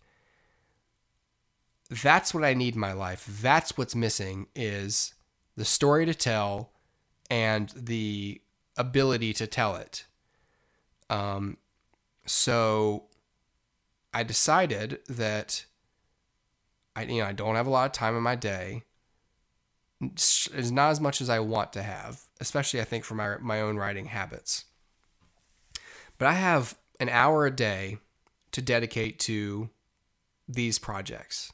That's 1.91 2.33
what 2.33 2.43
I 2.43 2.55
need 2.55 2.73
in 2.73 2.81
my 2.81 2.93
life. 2.93 3.23
That's 3.39 3.77
what's 3.77 3.93
missing 3.93 4.47
is 4.55 5.13
the 5.55 5.63
story 5.63 6.07
to 6.07 6.15
tell 6.15 6.71
and 7.29 7.69
the 7.69 8.41
ability 8.77 9.31
to 9.33 9.45
tell 9.45 9.75
it. 9.75 10.05
Um, 11.07 11.57
so 12.25 13.05
I 14.11 14.23
decided 14.23 14.99
that 15.07 15.65
I 16.95 17.03
you 17.03 17.21
know 17.21 17.27
I 17.27 17.33
don't 17.33 17.55
have 17.55 17.67
a 17.67 17.69
lot 17.69 17.85
of 17.85 17.91
time 17.91 18.17
in 18.17 18.23
my 18.23 18.35
day. 18.35 18.83
It's 20.01 20.71
not 20.71 20.89
as 20.89 20.99
much 20.99 21.21
as 21.21 21.29
I 21.29 21.39
want 21.39 21.73
to 21.73 21.83
have, 21.83 22.23
especially 22.41 22.81
I 22.81 22.85
think 22.85 23.05
for 23.05 23.13
my 23.13 23.37
my 23.37 23.61
own 23.61 23.77
writing 23.77 24.07
habits. 24.07 24.65
But 26.17 26.27
I 26.27 26.33
have 26.33 26.77
an 26.99 27.09
hour 27.09 27.45
a 27.45 27.51
day 27.51 27.97
to 28.51 28.61
dedicate 28.61 29.19
to 29.19 29.69
these 30.47 30.79
projects. 30.79 31.51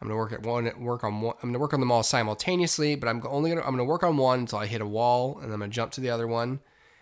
I'm 0.00 0.08
gonna 0.08 0.18
work 0.18 0.32
at 0.32 0.42
one, 0.42 0.70
work 0.82 1.02
on 1.04 1.20
one. 1.20 1.34
I'm 1.42 1.50
gonna 1.50 1.58
work 1.58 1.74
on 1.74 1.80
them 1.80 1.90
all 1.90 2.02
simultaneously, 2.04 2.94
but 2.94 3.08
I'm 3.08 3.22
only 3.26 3.50
gonna 3.50 3.62
I'm 3.62 3.72
gonna 3.72 3.84
work 3.84 4.04
on 4.04 4.16
one 4.16 4.40
until 4.40 4.60
I 4.60 4.66
hit 4.66 4.80
a 4.80 4.86
wall, 4.86 5.38
and 5.38 5.52
I'm 5.52 5.58
gonna 5.58 5.68
jump 5.68 5.92
to 5.92 6.00
the 6.00 6.10
other 6.10 6.26
one. 6.26 6.60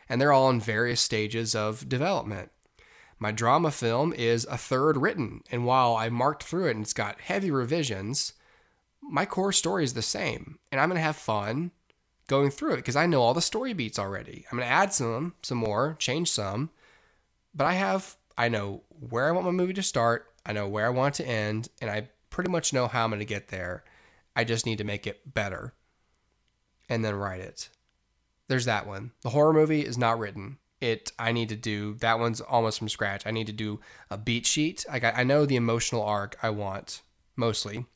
and 0.09 0.21
they're 0.21 0.33
all 0.33 0.51
in 0.51 0.61
various 0.61 1.01
stages 1.01 1.55
of 1.55 1.89
development. 1.89 2.51
My 3.19 3.33
drama 3.33 3.71
film 3.71 4.13
is 4.13 4.45
a 4.45 4.59
third 4.59 4.97
written, 4.97 5.43
and 5.51 5.67
while 5.67 5.97
I 5.97 6.11
marked 6.11 6.45
through 6.45 6.69
it 6.69 6.77
and 6.77 6.83
it's 6.83 6.93
got 6.93 7.21
heavy 7.21 7.51
revisions, 7.51 8.35
my 9.03 9.25
core 9.25 9.53
story 9.53 9.85
is 9.85 9.95
the 9.95 10.03
same, 10.03 10.59
and 10.71 10.81
I'm 10.81 10.91
to 10.91 10.99
have 10.99 11.17
fun 11.17 11.73
going 12.27 12.51
through 12.51 12.75
it 12.75 12.77
because 12.77 12.97
I 12.97 13.07
know 13.07 13.23
all 13.23 13.35
the 13.35 13.43
story 13.43 13.73
beats 13.73 13.99
already. 13.99 14.47
I'm 14.51 14.59
going 14.59 14.69
to 14.69 14.73
add 14.73 14.93
some, 14.93 15.35
some 15.43 15.59
more, 15.59 15.97
change 15.99 16.31
some, 16.31 16.71
but 17.55 17.67
I 17.67 17.75
have, 17.75 18.17
I 18.37 18.49
know 18.49 18.83
where 18.89 19.29
I 19.29 19.33
want 19.33 19.47
my 19.47 19.53
movie 19.53 19.75
to 19.75 19.83
start, 19.83 20.27
I 20.45 20.53
know 20.53 20.69
where 20.69 20.87
I 20.87 20.91
want 20.91 21.15
to 21.17 21.27
end, 21.27 21.69
and 21.81 21.91
I 21.91 22.09
pretty 22.31 22.51
much 22.51 22.73
know 22.73 22.87
how 22.87 23.05
I'm 23.05 23.11
going 23.11 23.21
to 23.21 23.25
get 23.25 23.49
there. 23.49 23.85
I 24.35 24.45
just 24.45 24.67
need 24.67 24.79
to 24.79 24.85
make 24.85 25.07
it 25.07 25.35
better 25.35 25.73
and 26.89 27.05
then 27.05 27.15
write 27.15 27.41
it. 27.41 27.71
There's 28.49 28.67
that 28.67 28.87
one. 28.87 29.13
The 29.23 29.31
horror 29.31 29.53
movie 29.53 29.85
is 29.85 29.99
not 29.99 30.19
written. 30.19 30.59
It 30.81 31.11
I 31.19 31.33
need 31.33 31.49
to 31.49 31.57
do 31.57 31.95
that 31.95 32.19
one's 32.19 32.41
almost 32.41 32.79
from 32.79 32.89
scratch. 32.89 33.27
I 33.27 33.31
need 33.31 33.47
to 33.47 33.53
do 33.53 33.81
a 34.11 34.19
beat 34.19 34.45
sheet. 34.47 34.85
I 34.91 34.99
got 34.99 35.17
I 35.17 35.25
know 35.25 35.47
the 35.47 35.57
emotional 35.57 36.03
arc 36.03 36.37
I 36.43 36.51
want 36.51 37.03
mostly. 37.35 37.87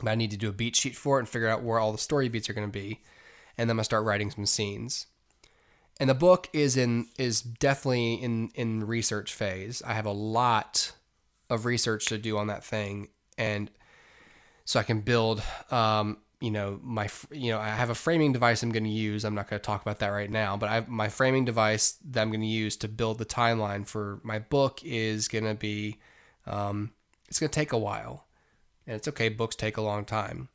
But 0.00 0.12
I 0.12 0.14
need 0.14 0.30
to 0.30 0.36
do 0.36 0.48
a 0.48 0.52
beat 0.52 0.76
sheet 0.76 0.94
for 0.94 1.18
it 1.18 1.22
and 1.22 1.28
figure 1.28 1.48
out 1.48 1.64
where 1.64 1.80
all 1.80 1.90
the 1.90 1.98
story 1.98 2.28
beats 2.28 2.48
are 2.48 2.54
going 2.54 2.68
to 2.68 2.72
be. 2.72 3.02
And 3.58 3.68
then 3.68 3.74
I'm 3.74 3.78
to 3.78 3.84
start 3.84 4.04
writing 4.04 4.30
some 4.30 4.46
scenes. 4.46 5.06
And 6.00 6.08
the 6.08 6.14
book 6.14 6.48
is 6.52 6.76
in 6.76 7.08
is 7.18 7.42
definitely 7.42 8.14
in 8.14 8.50
in 8.54 8.86
research 8.86 9.34
phase. 9.34 9.82
I 9.84 9.94
have 9.94 10.06
a 10.06 10.12
lot 10.12 10.92
of 11.50 11.64
research 11.64 12.06
to 12.06 12.18
do 12.18 12.38
on 12.38 12.46
that 12.46 12.62
thing 12.62 13.08
and 13.38 13.70
so 14.64 14.78
I 14.78 14.82
can 14.82 15.00
build 15.00 15.42
um, 15.70 16.18
you 16.40 16.50
know 16.50 16.78
my 16.82 17.08
you 17.32 17.50
know 17.50 17.58
I 17.58 17.68
have 17.68 17.88
a 17.88 17.94
framing 17.94 18.32
device 18.32 18.62
I'm 18.62 18.70
going 18.70 18.84
to 18.84 18.90
use. 18.90 19.24
I'm 19.24 19.34
not 19.34 19.48
going 19.48 19.58
to 19.58 19.64
talk 19.64 19.80
about 19.80 20.00
that 20.00 20.08
right 20.08 20.30
now, 20.30 20.56
but 20.58 20.68
I 20.68 20.74
have 20.74 20.88
my 20.88 21.08
framing 21.08 21.46
device 21.46 21.96
that 22.10 22.20
I'm 22.20 22.28
going 22.28 22.42
to 22.42 22.46
use 22.46 22.76
to 22.78 22.88
build 22.88 23.18
the 23.18 23.24
timeline 23.24 23.86
for 23.86 24.20
my 24.22 24.38
book 24.38 24.80
is 24.84 25.28
going 25.28 25.44
to 25.44 25.54
be 25.54 25.98
um, 26.46 26.92
it's 27.28 27.38
going 27.38 27.48
to 27.48 27.54
take 27.54 27.72
a 27.72 27.78
while, 27.78 28.26
and 28.86 28.96
it's 28.96 29.08
okay. 29.08 29.28
Books 29.30 29.56
take 29.56 29.76
a 29.78 29.82
long 29.82 30.04
time, 30.04 30.48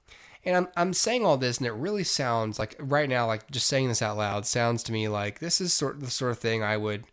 and 0.45 0.55
I'm 0.55 0.67
I'm 0.75 0.93
saying 0.93 1.25
all 1.25 1.37
this, 1.37 1.57
and 1.57 1.67
it 1.67 1.73
really 1.73 2.03
sounds 2.03 2.59
like 2.59 2.75
right 2.79 3.09
now, 3.09 3.27
like 3.27 3.49
just 3.51 3.67
saying 3.67 3.87
this 3.87 4.01
out 4.01 4.17
loud 4.17 4.45
sounds 4.45 4.83
to 4.83 4.91
me 4.91 5.07
like 5.07 5.39
this 5.39 5.61
is 5.61 5.73
sort 5.73 5.95
of 5.95 6.01
the 6.01 6.11
sort 6.11 6.31
of 6.31 6.39
thing 6.39 6.63
I 6.63 6.77
would. 6.77 7.05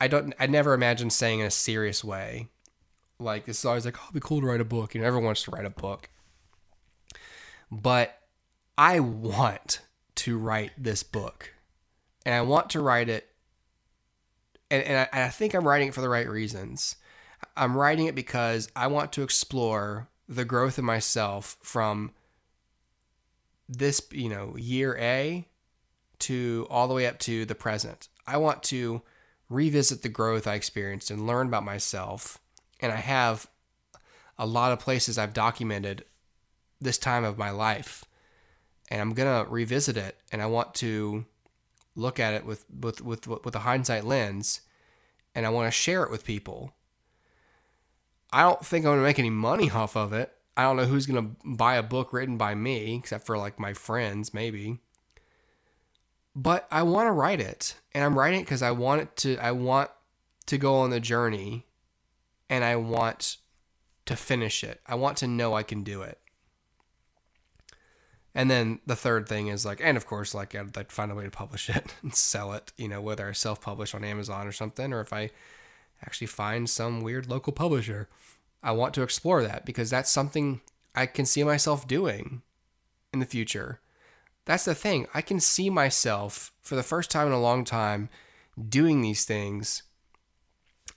I 0.00 0.08
don't. 0.08 0.34
I 0.38 0.46
never 0.46 0.74
imagined 0.74 1.12
saying 1.12 1.40
in 1.40 1.46
a 1.46 1.50
serious 1.50 2.04
way. 2.04 2.48
Like 3.18 3.48
it's 3.48 3.64
always 3.64 3.84
like, 3.84 3.98
oh, 3.98 4.04
it'd 4.04 4.14
be 4.14 4.20
cool 4.20 4.40
to 4.40 4.46
write 4.46 4.60
a 4.60 4.64
book. 4.64 4.94
You 4.94 5.00
know, 5.00 5.06
everyone 5.06 5.26
wants 5.26 5.42
to 5.44 5.50
write 5.50 5.64
a 5.64 5.70
book 5.70 6.08
but 7.70 8.18
I 8.76 9.00
want 9.00 9.80
to 10.16 10.38
write 10.38 10.72
this 10.78 11.02
book. 11.02 11.54
And 12.24 12.34
I 12.34 12.42
want 12.42 12.70
to 12.70 12.80
write 12.80 13.08
it, 13.08 13.26
and, 14.70 14.82
and 14.82 14.98
I, 14.98 15.08
and 15.12 15.22
I 15.24 15.28
think 15.28 15.54
I'm 15.54 15.66
writing 15.66 15.88
it 15.88 15.94
for 15.94 16.00
the 16.00 16.08
right 16.08 16.28
reasons. 16.28 16.96
I'm 17.56 17.76
writing 17.76 18.06
it 18.06 18.14
because 18.14 18.68
I 18.76 18.88
want 18.88 19.12
to 19.12 19.22
explore 19.22 20.08
the 20.28 20.44
growth 20.44 20.78
of 20.78 20.84
myself 20.84 21.56
from 21.62 22.12
this, 23.68 24.00
you 24.10 24.28
know, 24.28 24.54
year 24.56 24.96
A 24.98 25.46
to 26.20 26.66
all 26.70 26.88
the 26.88 26.94
way 26.94 27.06
up 27.06 27.18
to 27.20 27.44
the 27.44 27.54
present. 27.54 28.08
I 28.26 28.36
want 28.36 28.62
to 28.64 29.02
revisit 29.48 30.02
the 30.02 30.08
growth 30.08 30.46
I 30.46 30.54
experienced 30.54 31.10
and 31.10 31.26
learn 31.26 31.48
about 31.48 31.64
myself. 31.64 32.38
And 32.80 32.92
I 32.92 32.96
have 32.96 33.46
a 34.38 34.46
lot 34.46 34.72
of 34.72 34.80
places 34.80 35.18
I've 35.18 35.32
documented 35.32 36.04
this 36.80 36.98
time 36.98 37.24
of 37.24 37.38
my 37.38 37.50
life 37.50 38.04
and 38.90 39.00
I'm 39.00 39.12
gonna 39.14 39.44
revisit 39.48 39.96
it 39.96 40.16
and 40.32 40.40
I 40.40 40.46
want 40.46 40.74
to 40.76 41.24
look 41.94 42.20
at 42.20 42.34
it 42.34 42.44
with 42.44 42.64
with 42.70 43.00
with 43.00 43.26
with 43.26 43.54
a 43.54 43.60
hindsight 43.60 44.04
lens 44.04 44.60
and 45.34 45.44
I 45.44 45.50
want 45.50 45.66
to 45.66 45.70
share 45.72 46.04
it 46.04 46.10
with 46.10 46.24
people. 46.24 46.72
I 48.32 48.42
don't 48.42 48.64
think 48.64 48.84
I'm 48.84 48.92
gonna 48.92 49.02
make 49.02 49.18
any 49.18 49.30
money 49.30 49.70
off 49.70 49.96
of 49.96 50.12
it. 50.12 50.32
I 50.56 50.62
don't 50.62 50.76
know 50.76 50.84
who's 50.84 51.06
gonna 51.06 51.30
buy 51.44 51.76
a 51.76 51.82
book 51.82 52.12
written 52.12 52.36
by 52.36 52.54
me, 52.54 52.96
except 52.96 53.26
for 53.26 53.38
like 53.38 53.58
my 53.58 53.72
friends, 53.72 54.34
maybe. 54.34 54.80
But 56.34 56.68
I 56.70 56.82
want 56.82 57.08
to 57.08 57.12
write 57.12 57.40
it, 57.40 57.74
and 57.92 58.04
I'm 58.04 58.16
writing 58.16 58.40
it 58.40 58.44
because 58.44 58.62
I 58.62 58.70
want 58.70 59.02
it 59.02 59.16
to. 59.18 59.38
I 59.38 59.52
want 59.52 59.90
to 60.46 60.58
go 60.58 60.76
on 60.76 60.90
the 60.90 61.00
journey, 61.00 61.66
and 62.48 62.64
I 62.64 62.76
want 62.76 63.38
to 64.06 64.16
finish 64.16 64.62
it. 64.62 64.80
I 64.86 64.94
want 64.94 65.18
to 65.18 65.26
know 65.26 65.54
I 65.54 65.62
can 65.62 65.82
do 65.82 66.02
it. 66.02 66.18
And 68.34 68.50
then 68.50 68.78
the 68.86 68.94
third 68.94 69.28
thing 69.28 69.48
is 69.48 69.66
like, 69.66 69.80
and 69.82 69.96
of 69.96 70.06
course, 70.06 70.32
like 70.32 70.54
I'd 70.54 70.76
like 70.76 70.90
find 70.90 71.10
a 71.10 71.14
way 71.14 71.24
to 71.24 71.30
publish 71.30 71.68
it 71.68 71.94
and 72.02 72.14
sell 72.14 72.52
it, 72.52 72.72
you 72.76 72.88
know, 72.88 73.00
whether 73.00 73.28
I 73.28 73.32
self 73.32 73.60
publish 73.60 73.94
on 73.94 74.04
Amazon 74.04 74.46
or 74.46 74.52
something, 74.52 74.92
or 74.92 75.00
if 75.00 75.12
I 75.12 75.30
actually 76.02 76.26
find 76.26 76.68
some 76.68 77.00
weird 77.00 77.28
local 77.28 77.52
publisher. 77.52 78.08
I 78.62 78.72
want 78.72 78.94
to 78.94 79.02
explore 79.02 79.42
that 79.42 79.64
because 79.64 79.90
that's 79.90 80.10
something 80.10 80.60
I 80.94 81.06
can 81.06 81.26
see 81.26 81.44
myself 81.44 81.86
doing 81.86 82.42
in 83.12 83.20
the 83.20 83.26
future. 83.26 83.80
That's 84.44 84.64
the 84.64 84.74
thing. 84.74 85.06
I 85.14 85.22
can 85.22 85.40
see 85.40 85.70
myself 85.70 86.52
for 86.60 86.74
the 86.74 86.82
first 86.82 87.10
time 87.10 87.26
in 87.26 87.32
a 87.32 87.40
long 87.40 87.64
time 87.64 88.08
doing 88.68 89.02
these 89.02 89.24
things 89.24 89.82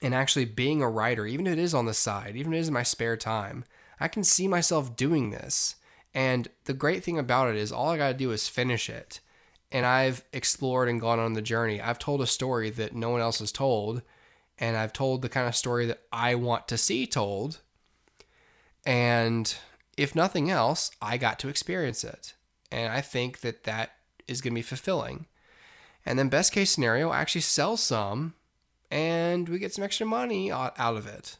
and 0.01 0.15
actually 0.15 0.45
being 0.45 0.81
a 0.81 0.89
writer, 0.89 1.25
even 1.27 1.45
if 1.45 1.53
it 1.53 1.59
is 1.59 1.73
on 1.73 1.85
the 1.85 1.93
side, 1.93 2.35
even 2.35 2.53
if 2.53 2.57
it 2.57 2.61
is 2.61 2.67
in 2.69 2.73
my 2.73 2.83
spare 2.83 3.17
time. 3.17 3.65
I 3.99 4.07
can 4.07 4.23
see 4.23 4.47
myself 4.47 4.95
doing 4.95 5.29
this 5.29 5.75
and 6.13 6.49
the 6.65 6.73
great 6.73 7.03
thing 7.03 7.17
about 7.17 7.49
it 7.49 7.55
is 7.55 7.71
all 7.71 7.89
I 7.89 7.97
got 7.97 8.09
to 8.09 8.13
do 8.13 8.31
is 8.31 8.47
finish 8.47 8.89
it. 8.89 9.19
And 9.71 9.85
I've 9.85 10.23
explored 10.33 10.89
and 10.89 10.99
gone 10.99 11.19
on 11.19 11.33
the 11.33 11.41
journey. 11.41 11.79
I've 11.79 11.99
told 11.99 12.21
a 12.21 12.27
story 12.27 12.69
that 12.71 12.93
no 12.93 13.09
one 13.09 13.21
else 13.21 13.39
has 13.39 13.51
told. 13.51 14.01
And 14.61 14.77
I've 14.77 14.93
told 14.93 15.21
the 15.21 15.29
kind 15.29 15.47
of 15.47 15.55
story 15.55 15.85
that 15.87 16.03
I 16.13 16.35
want 16.35 16.69
to 16.69 16.77
see 16.77 17.05
told. 17.05 17.59
And 18.85 19.53
if 19.97 20.15
nothing 20.15 20.49
else, 20.49 20.91
I 21.01 21.17
got 21.17 21.37
to 21.39 21.49
experience 21.49 22.05
it. 22.05 22.33
And 22.71 22.93
I 22.93 23.01
think 23.01 23.41
that 23.41 23.65
that 23.65 23.91
is 24.27 24.39
going 24.39 24.53
to 24.53 24.59
be 24.59 24.61
fulfilling. 24.61 25.25
And 26.05 26.17
then, 26.17 26.29
best 26.29 26.53
case 26.53 26.71
scenario, 26.71 27.09
I 27.09 27.19
actually 27.19 27.41
sell 27.41 27.75
some 27.75 28.35
and 28.89 29.49
we 29.49 29.59
get 29.59 29.73
some 29.73 29.83
extra 29.83 30.05
money 30.05 30.51
out 30.51 30.77
of 30.77 31.05
it. 31.05 31.37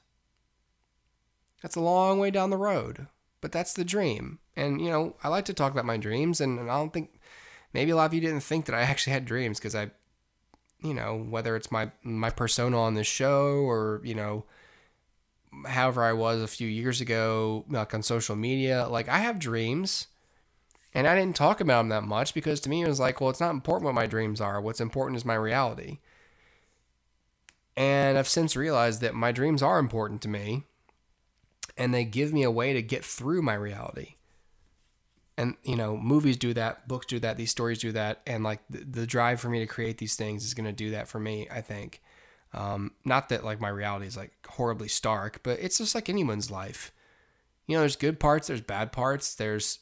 That's 1.62 1.78
a 1.78 1.82
long 1.82 2.20
way 2.20 2.32
down 2.32 2.50
the 2.50 2.58
road 2.58 3.08
but 3.42 3.52
that's 3.52 3.74
the 3.74 3.84
dream. 3.84 4.40
And, 4.56 4.80
you 4.80 4.90
know, 4.90 5.16
I 5.24 5.28
like 5.28 5.46
to 5.46 5.54
talk 5.54 5.72
about 5.72 5.86
my 5.86 5.98
dreams, 5.98 6.40
and, 6.40 6.60
and 6.60 6.70
I 6.70 6.78
don't 6.78 6.94
think 6.94 7.20
maybe 7.74 7.92
a 7.92 7.96
lot 7.96 8.06
of 8.06 8.14
you 8.14 8.22
didn't 8.22 8.42
think 8.42 8.66
that 8.68 8.76
I 8.76 8.82
actually 8.84 9.14
had 9.14 9.26
dreams 9.26 9.60
because 9.60 9.76
I, 9.76 9.92
you 10.82 10.94
know, 10.94 11.18
whether 11.18 11.56
it's 11.56 11.72
my, 11.72 11.92
my 12.04 12.30
persona 12.30 12.80
on 12.80 12.96
this 12.96 13.08
show 13.08 13.56
or, 13.56 14.02
you 14.04 14.16
know, 14.16 14.46
however 15.66 16.04
I 16.04 16.14
was 16.14 16.42
a 16.42 16.48
few 16.48 16.68
years 16.68 17.02
ago, 17.02 17.66
like 17.70 17.94
on 17.94 18.04
social 18.04 18.36
media, 18.36 18.88
like 18.88 19.10
I 19.10 19.20
have 19.20 19.40
dreams. 19.40 20.08
And 20.94 21.08
I 21.08 21.16
didn't 21.16 21.38
talk 21.38 21.62
about 21.62 21.78
them 21.78 21.90
that 21.90 22.04
much 22.04 22.34
because 22.34 22.60
to 22.62 22.70
me 22.70 22.82
it 22.82 22.88
was 22.88 23.00
like, 23.00 23.22
well, 23.22 23.30
it's 23.30 23.40
not 23.40 23.52
important 23.52 23.86
what 23.86 23.96
my 23.96 24.08
dreams 24.08 24.42
are. 24.42 24.60
What's 24.60 24.82
important 24.82 25.18
is 25.18 25.24
my 25.24 25.36
reality. 25.36 26.00
And 27.78 28.18
I've 28.18 28.28
since 28.28 28.56
realized 28.56 29.00
that 29.02 29.16
my 29.16 29.32
dreams 29.32 29.64
are 29.64 29.80
important 29.80 30.22
to 30.24 30.28
me 30.28 30.64
and 31.78 31.94
they 31.94 32.04
give 32.04 32.34
me 32.34 32.44
a 32.44 32.52
way 32.52 32.74
to 32.74 32.82
get 32.82 33.06
through 33.06 33.42
my 33.42 33.54
reality. 33.54 34.16
And 35.42 35.56
you 35.64 35.76
know, 35.76 35.98
movies 35.98 36.38
do 36.38 36.54
that, 36.54 36.88
books 36.88 37.08
do 37.08 37.20
that, 37.20 37.36
these 37.36 37.50
stories 37.50 37.80
do 37.80 37.92
that, 37.94 38.22
and 38.28 38.44
like 38.44 38.60
the, 38.70 38.84
the 38.84 39.08
drive 39.08 39.42
for 39.42 39.50
me 39.50 39.60
to 39.60 39.66
create 39.66 39.98
these 39.98 40.16
things 40.16 40.46
is 40.46 40.54
going 40.54 40.66
to 40.66 40.72
do 40.72 40.92
that 40.92 41.08
for 41.08 41.20
me. 41.20 41.48
I 41.52 41.62
think. 41.62 42.02
Um, 42.54 42.92
not 43.06 43.30
that 43.30 43.46
like 43.46 43.62
my 43.62 43.70
reality 43.70 44.06
is 44.06 44.18
like 44.18 44.32
horribly 44.46 44.90
stark, 44.90 45.40
but 45.42 45.60
it's 45.60 45.78
just 45.78 45.96
like 45.96 46.10
anyone's 46.10 46.52
life. 46.52 46.92
You 47.66 47.76
know, 47.76 47.82
there's 47.82 47.96
good 47.96 48.20
parts, 48.20 48.48
there's 48.48 48.62
bad 48.62 48.92
parts, 48.92 49.36
there's 49.36 49.80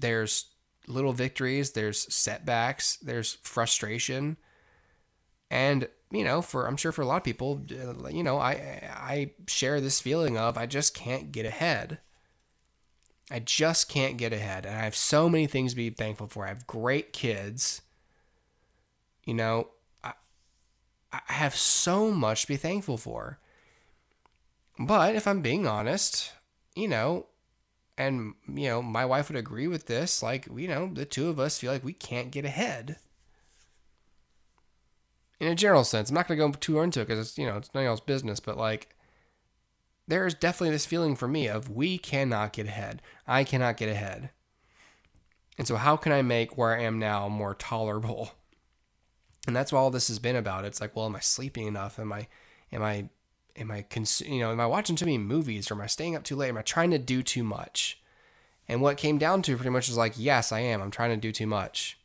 there's 0.00 0.46
little 0.86 1.12
victories, 1.12 1.70
there's 1.72 2.12
setbacks, 2.12 2.96
there's 2.96 3.38
frustration, 3.42 4.36
and 5.50 5.88
you 6.10 6.24
know, 6.24 6.42
for 6.42 6.66
I'm 6.66 6.76
sure 6.76 6.92
for 6.92 7.02
a 7.02 7.06
lot 7.06 7.18
of 7.18 7.24
people, 7.24 7.62
uh, 7.70 8.08
you 8.08 8.22
know, 8.22 8.38
I 8.38 8.52
I 8.92 9.30
share 9.46 9.80
this 9.80 10.00
feeling 10.00 10.36
of 10.36 10.58
I 10.58 10.66
just 10.66 10.94
can't 10.94 11.32
get 11.32 11.46
ahead. 11.46 12.00
I 13.30 13.38
just 13.38 13.88
can't 13.88 14.16
get 14.16 14.32
ahead, 14.32 14.66
and 14.66 14.76
I 14.76 14.82
have 14.82 14.96
so 14.96 15.28
many 15.28 15.46
things 15.46 15.72
to 15.72 15.76
be 15.76 15.90
thankful 15.90 16.26
for. 16.26 16.44
I 16.44 16.48
have 16.48 16.66
great 16.66 17.12
kids. 17.12 17.82
You 19.24 19.34
know, 19.34 19.68
I 20.02 20.14
I 21.12 21.32
have 21.32 21.54
so 21.54 22.10
much 22.10 22.42
to 22.42 22.48
be 22.48 22.56
thankful 22.56 22.96
for. 22.96 23.38
But 24.78 25.14
if 25.14 25.28
I'm 25.28 25.42
being 25.42 25.66
honest, 25.66 26.32
you 26.74 26.88
know, 26.88 27.26
and 27.98 28.34
you 28.48 28.68
know, 28.68 28.82
my 28.82 29.04
wife 29.04 29.28
would 29.28 29.36
agree 29.36 29.68
with 29.68 29.86
this, 29.86 30.22
like, 30.22 30.48
you 30.56 30.66
know, 30.68 30.90
the 30.92 31.04
two 31.04 31.28
of 31.28 31.38
us 31.38 31.58
feel 31.58 31.72
like 31.72 31.84
we 31.84 31.92
can't 31.92 32.30
get 32.30 32.44
ahead 32.44 32.96
in 35.38 35.48
a 35.48 35.54
general 35.54 35.84
sense. 35.84 36.10
I'm 36.10 36.14
not 36.14 36.28
going 36.28 36.38
to 36.38 36.46
go 36.46 36.52
too 36.52 36.80
into 36.80 37.00
it 37.00 37.08
because 37.08 37.28
it's, 37.28 37.38
you 37.38 37.46
know, 37.46 37.56
it's 37.56 37.72
none 37.74 37.84
of 37.84 37.88
y'all's 37.88 38.00
business, 38.00 38.40
but 38.40 38.56
like, 38.56 38.94
there 40.10 40.26
is 40.26 40.34
definitely 40.34 40.70
this 40.70 40.86
feeling 40.86 41.16
for 41.16 41.28
me 41.28 41.46
of 41.46 41.70
we 41.70 41.96
cannot 41.96 42.52
get 42.52 42.66
ahead. 42.66 43.00
I 43.26 43.44
cannot 43.44 43.76
get 43.76 43.88
ahead. 43.88 44.30
And 45.56 45.66
so, 45.66 45.76
how 45.76 45.96
can 45.96 46.12
I 46.12 46.22
make 46.22 46.56
where 46.56 46.74
I 46.76 46.82
am 46.82 46.98
now 46.98 47.28
more 47.28 47.54
tolerable? 47.54 48.32
And 49.46 49.56
that's 49.56 49.72
what 49.72 49.78
all 49.78 49.90
this 49.90 50.08
has 50.08 50.18
been 50.18 50.36
about. 50.36 50.66
It's 50.66 50.82
like, 50.82 50.94
well, 50.94 51.06
am 51.06 51.16
I 51.16 51.20
sleeping 51.20 51.66
enough? 51.66 51.98
Am 51.98 52.12
I, 52.12 52.28
am 52.72 52.82
I, 52.82 53.08
am 53.56 53.70
I, 53.70 53.82
cons- 53.82 54.20
you 54.20 54.38
know, 54.38 54.52
am 54.52 54.60
I 54.60 54.66
watching 54.66 54.96
too 54.96 55.06
many 55.06 55.16
movies 55.16 55.70
or 55.70 55.74
am 55.74 55.80
I 55.80 55.86
staying 55.86 56.14
up 56.14 56.24
too 56.24 56.36
late? 56.36 56.50
Am 56.50 56.58
I 56.58 56.62
trying 56.62 56.90
to 56.90 56.98
do 56.98 57.22
too 57.22 57.42
much? 57.42 58.02
And 58.68 58.82
what 58.82 58.98
came 58.98 59.16
down 59.16 59.40
to 59.42 59.56
pretty 59.56 59.70
much 59.70 59.88
is 59.88 59.96
like, 59.96 60.12
yes, 60.16 60.52
I 60.52 60.60
am. 60.60 60.82
I'm 60.82 60.90
trying 60.90 61.10
to 61.10 61.16
do 61.16 61.32
too 61.32 61.46
much. 61.46 61.98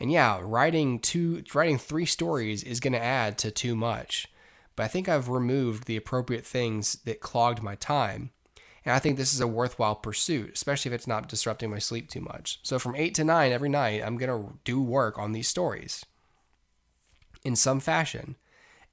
And 0.00 0.10
yeah, 0.10 0.40
writing 0.42 0.98
two, 0.98 1.44
writing 1.54 1.78
three 1.78 2.04
stories 2.04 2.64
is 2.64 2.80
going 2.80 2.92
to 2.94 3.02
add 3.02 3.38
to 3.38 3.52
too 3.52 3.76
much. 3.76 4.26
But 4.76 4.84
I 4.84 4.88
think 4.88 5.08
I've 5.08 5.28
removed 5.28 5.86
the 5.86 5.96
appropriate 5.96 6.46
things 6.46 6.94
that 7.04 7.20
clogged 7.20 7.62
my 7.62 7.74
time. 7.74 8.30
And 8.84 8.94
I 8.94 9.00
think 9.00 9.16
this 9.16 9.34
is 9.34 9.40
a 9.40 9.48
worthwhile 9.48 9.96
pursuit, 9.96 10.52
especially 10.54 10.90
if 10.90 10.94
it's 10.94 11.06
not 11.08 11.28
disrupting 11.28 11.70
my 11.70 11.80
sleep 11.80 12.08
too 12.08 12.20
much. 12.20 12.60
So 12.62 12.78
from 12.78 12.94
eight 12.94 13.14
to 13.14 13.24
nine 13.24 13.50
every 13.50 13.70
night, 13.70 14.02
I'm 14.04 14.16
going 14.16 14.30
to 14.30 14.58
do 14.64 14.80
work 14.80 15.18
on 15.18 15.32
these 15.32 15.48
stories 15.48 16.04
in 17.42 17.56
some 17.56 17.80
fashion. 17.80 18.36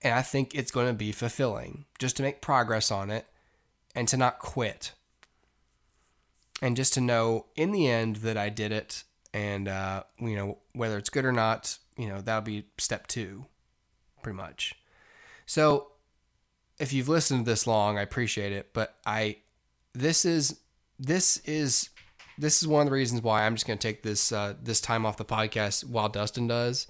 And 0.02 0.16
I 0.16 0.22
think 0.22 0.56
it's 0.56 0.72
going 0.72 0.88
to 0.88 0.94
be 0.94 1.12
fulfilling 1.12 1.86
just 2.00 2.18
to 2.18 2.24
make 2.24 2.42
progress 2.42 2.90
on 2.90 3.12
it 3.12 3.28
and 3.94 4.08
to 4.08 4.18
not 4.18 4.40
quit. 4.40 4.94
And 6.62 6.76
just 6.76 6.94
to 6.94 7.02
know 7.02 7.46
in 7.56 7.72
the 7.72 7.88
end 7.88 8.18
that 8.18 8.38
I 8.38 8.50
did 8.50 8.72
it 8.72 9.04
and, 9.34 9.68
uh, 9.68 10.04
you 10.20 10.36
know, 10.36 10.58
whether 10.72 10.98
it's 10.98 11.10
good 11.10 11.26
or 11.26 11.32
not, 11.32 11.78
you 11.98 12.08
know, 12.08 12.22
that'll 12.22 12.42
be 12.42 12.66
step 12.78 13.08
two, 13.08 13.46
pretty 14.22 14.38
much. 14.38 14.74
So 15.46 15.92
if 16.80 16.94
you've 16.94 17.10
listened 17.10 17.46
this 17.46 17.68
long, 17.68 17.98
I 17.98 18.02
appreciate 18.02 18.52
it. 18.52 18.74
But 18.74 18.96
I, 19.06 19.38
this 19.94 20.26
is, 20.26 20.60
this 21.00 21.38
is, 21.46 21.90
this 22.38 22.62
is 22.62 22.68
one 22.68 22.82
of 22.82 22.88
the 22.88 22.94
reasons 22.94 23.22
why 23.22 23.46
I'm 23.46 23.56
just 23.56 23.68
going 23.68 23.78
to 23.78 23.88
take 23.88 24.04
this, 24.04 24.32
uh, 24.32 24.56
this 24.62 24.82
time 24.82 25.06
off 25.06 25.18
the 25.18 25.26
podcast 25.26 25.84
while 25.86 26.10
Dustin 26.10 26.48
does 26.48 26.88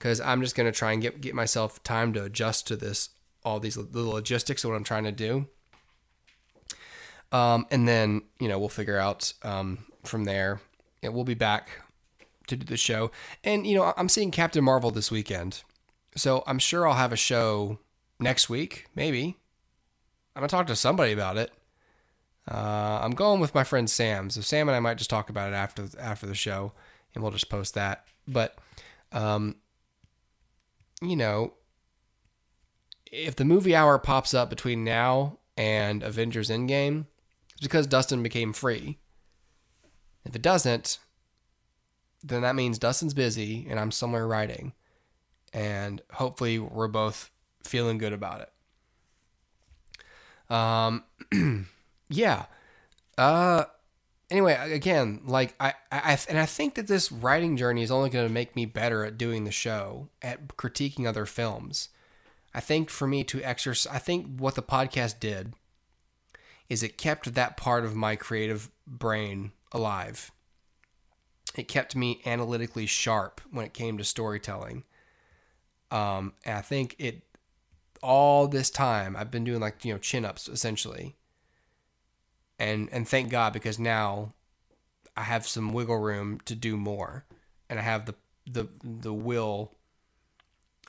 because 0.00 0.18
I'm 0.18 0.40
just 0.40 0.56
going 0.56 0.70
to 0.70 0.76
try 0.76 0.92
and 0.92 1.02
get 1.02 1.20
get 1.20 1.34
myself 1.34 1.82
time 1.84 2.12
to 2.14 2.24
adjust 2.24 2.66
to 2.68 2.76
this 2.76 3.10
all 3.44 3.60
these 3.60 3.74
the 3.74 4.02
logistics 4.02 4.64
of 4.64 4.70
what 4.70 4.76
I'm 4.76 4.84
trying 4.84 5.04
to 5.04 5.12
do. 5.12 5.46
Um, 7.30 7.66
and 7.70 7.86
then 7.86 8.22
you 8.40 8.48
know 8.48 8.58
we'll 8.58 8.70
figure 8.70 8.98
out 8.98 9.32
um, 9.42 9.84
from 10.04 10.24
there. 10.24 10.60
Yeah, 11.02 11.10
we'll 11.10 11.24
be 11.24 11.34
back 11.34 11.70
to 12.48 12.56
do 12.56 12.64
the 12.64 12.76
show, 12.76 13.12
and 13.44 13.66
you 13.66 13.76
know 13.76 13.92
I'm 13.96 14.08
seeing 14.08 14.30
Captain 14.30 14.64
Marvel 14.64 14.90
this 14.90 15.10
weekend, 15.10 15.62
so 16.16 16.42
I'm 16.46 16.58
sure 16.58 16.88
I'll 16.88 16.94
have 16.94 17.12
a 17.12 17.16
show 17.16 17.78
next 18.20 18.48
week. 18.48 18.86
Maybe 18.94 19.36
I'm 20.34 20.40
gonna 20.40 20.48
talk 20.48 20.66
to 20.68 20.76
somebody 20.76 21.12
about 21.12 21.36
it. 21.36 21.52
Uh, 22.50 23.00
I'm 23.02 23.12
going 23.12 23.40
with 23.40 23.54
my 23.54 23.64
friend 23.64 23.88
Sam, 23.88 24.30
so 24.30 24.40
Sam 24.40 24.68
and 24.68 24.76
I 24.76 24.80
might 24.80 24.98
just 24.98 25.10
talk 25.10 25.30
about 25.30 25.52
it 25.52 25.56
after 25.56 25.88
after 25.98 26.26
the 26.26 26.34
show, 26.34 26.72
and 27.14 27.22
we'll 27.22 27.32
just 27.32 27.50
post 27.50 27.74
that. 27.74 28.06
But 28.26 28.56
um, 29.12 29.56
you 31.02 31.16
know, 31.16 31.54
if 33.10 33.36
the 33.36 33.44
movie 33.44 33.74
hour 33.74 33.98
pops 33.98 34.34
up 34.34 34.50
between 34.50 34.84
now 34.84 35.38
and 35.56 36.02
Avengers 36.02 36.50
Endgame, 36.50 37.06
it's 37.52 37.62
because 37.62 37.86
Dustin 37.86 38.22
became 38.22 38.52
free. 38.52 38.98
If 40.24 40.36
it 40.36 40.42
doesn't, 40.42 40.98
then 42.22 42.42
that 42.42 42.54
means 42.54 42.78
Dustin's 42.78 43.14
busy 43.14 43.66
and 43.68 43.80
I'm 43.80 43.90
somewhere 43.90 44.26
writing. 44.26 44.72
And 45.52 46.00
hopefully 46.12 46.58
we're 46.58 46.88
both 46.88 47.30
feeling 47.64 47.98
good 47.98 48.12
about 48.12 48.48
it. 50.48 50.52
Um 50.54 51.04
yeah. 52.08 52.46
Uh 53.16 53.64
anyway, 54.30 54.72
again, 54.72 55.20
like 55.24 55.54
I, 55.60 55.74
I, 55.90 56.18
and 56.28 56.38
I 56.38 56.46
think 56.46 56.74
that 56.74 56.86
this 56.86 57.10
writing 57.10 57.56
journey 57.56 57.82
is 57.82 57.90
only 57.90 58.10
going 58.10 58.26
to 58.26 58.32
make 58.32 58.54
me 58.56 58.64
better 58.64 59.04
at 59.04 59.18
doing 59.18 59.44
the 59.44 59.50
show, 59.50 60.08
at 60.22 60.48
critiquing 60.56 61.06
other 61.06 61.26
films. 61.26 61.88
I 62.54 62.60
think 62.60 62.90
for 62.90 63.06
me 63.06 63.24
to 63.24 63.42
exercise, 63.42 63.92
I 63.92 63.98
think 63.98 64.38
what 64.38 64.54
the 64.54 64.62
podcast 64.62 65.20
did 65.20 65.54
is 66.68 66.82
it 66.82 66.98
kept 66.98 67.34
that 67.34 67.56
part 67.56 67.84
of 67.84 67.94
my 67.94 68.16
creative 68.16 68.70
brain 68.86 69.52
alive. 69.72 70.30
It 71.56 71.68
kept 71.68 71.96
me 71.96 72.20
analytically 72.24 72.86
sharp 72.86 73.40
when 73.50 73.66
it 73.66 73.74
came 73.74 73.98
to 73.98 74.04
storytelling. 74.04 74.84
Um, 75.90 76.34
and 76.44 76.56
I 76.56 76.60
think 76.60 76.94
it 76.98 77.22
all 78.02 78.48
this 78.48 78.70
time 78.70 79.16
I've 79.16 79.30
been 79.30 79.44
doing 79.44 79.60
like 79.60 79.84
you 79.84 79.92
know 79.92 79.98
chin 79.98 80.24
ups 80.24 80.48
essentially 80.48 81.16
and 82.60 82.88
and 82.92 83.08
thank 83.08 83.30
God 83.30 83.52
because 83.52 83.78
now 83.78 84.34
I 85.16 85.22
have 85.22 85.46
some 85.46 85.72
wiggle 85.72 85.98
room 85.98 86.40
to 86.44 86.54
do 86.54 86.76
more, 86.76 87.24
and 87.68 87.78
I 87.78 87.82
have 87.82 88.06
the 88.06 88.14
the 88.46 88.68
the 88.82 89.12
will 89.12 89.72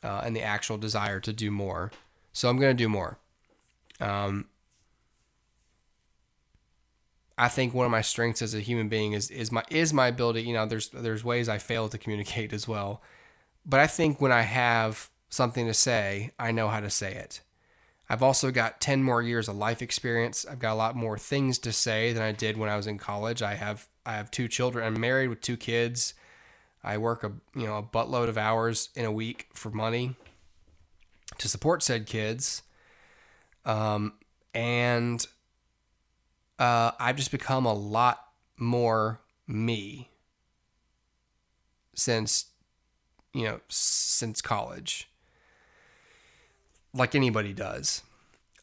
uh, 0.03 0.21
and 0.23 0.35
the 0.35 0.41
actual 0.41 0.77
desire 0.77 1.19
to 1.21 1.33
do 1.33 1.49
more. 1.49 1.91
So 2.33 2.49
I'm 2.49 2.59
to 2.59 2.73
do 2.73 2.89
more. 2.89 3.17
Um, 3.99 4.47
I 7.37 7.47
think 7.47 7.73
one 7.73 7.85
of 7.85 7.91
my 7.91 8.01
strengths 8.01 8.41
as 8.41 8.53
a 8.53 8.59
human 8.59 8.89
being 8.89 9.13
is 9.13 9.31
is 9.31 9.51
my 9.51 9.63
is 9.69 9.93
my 9.93 10.07
ability. 10.07 10.43
You 10.43 10.53
know, 10.53 10.65
there's 10.65 10.89
there's 10.89 11.23
ways 11.23 11.47
I 11.47 11.57
fail 11.57 11.87
to 11.89 11.97
communicate 11.97 12.51
as 12.53 12.67
well, 12.67 13.01
but 13.65 13.79
I 13.79 13.87
think 13.87 14.19
when 14.19 14.31
I 14.31 14.41
have 14.41 15.09
something 15.31 15.65
to 15.65 15.73
say, 15.73 16.31
I 16.37 16.51
know 16.51 16.67
how 16.67 16.81
to 16.81 16.89
say 16.91 17.15
it. 17.15 17.41
I've 18.09 18.21
also 18.21 18.51
got 18.51 18.81
10 18.81 19.01
more 19.01 19.21
years 19.21 19.47
of 19.47 19.55
life 19.55 19.81
experience. 19.81 20.45
I've 20.45 20.59
got 20.59 20.73
a 20.73 20.75
lot 20.75 20.95
more 20.95 21.17
things 21.17 21.57
to 21.59 21.71
say 21.71 22.11
than 22.11 22.21
I 22.21 22.33
did 22.33 22.57
when 22.57 22.69
I 22.69 22.75
was 22.75 22.85
in 22.85 22.97
college. 22.97 23.41
I 23.41 23.55
have 23.55 23.87
I 24.05 24.13
have 24.13 24.29
two 24.29 24.47
children. 24.47 24.85
I'm 24.85 24.99
married 24.99 25.29
with 25.29 25.41
two 25.41 25.55
kids. 25.55 26.13
I 26.83 26.97
work 26.97 27.23
a 27.23 27.31
you 27.55 27.65
know 27.65 27.77
a 27.77 27.83
buttload 27.83 28.27
of 28.27 28.37
hours 28.37 28.89
in 28.95 29.05
a 29.05 29.11
week 29.11 29.47
for 29.53 29.71
money 29.71 30.15
to 31.37 31.47
support 31.47 31.83
said 31.83 32.05
kids. 32.05 32.63
Um, 33.63 34.13
and 34.53 35.25
uh, 36.59 36.91
I've 36.99 37.15
just 37.15 37.31
become 37.31 37.65
a 37.65 37.73
lot 37.73 38.27
more 38.57 39.21
me 39.47 40.09
since 41.93 42.47
you 43.33 43.45
know 43.45 43.61
since 43.69 44.41
college 44.41 45.07
like 46.93 47.15
anybody 47.15 47.53
does. 47.53 48.01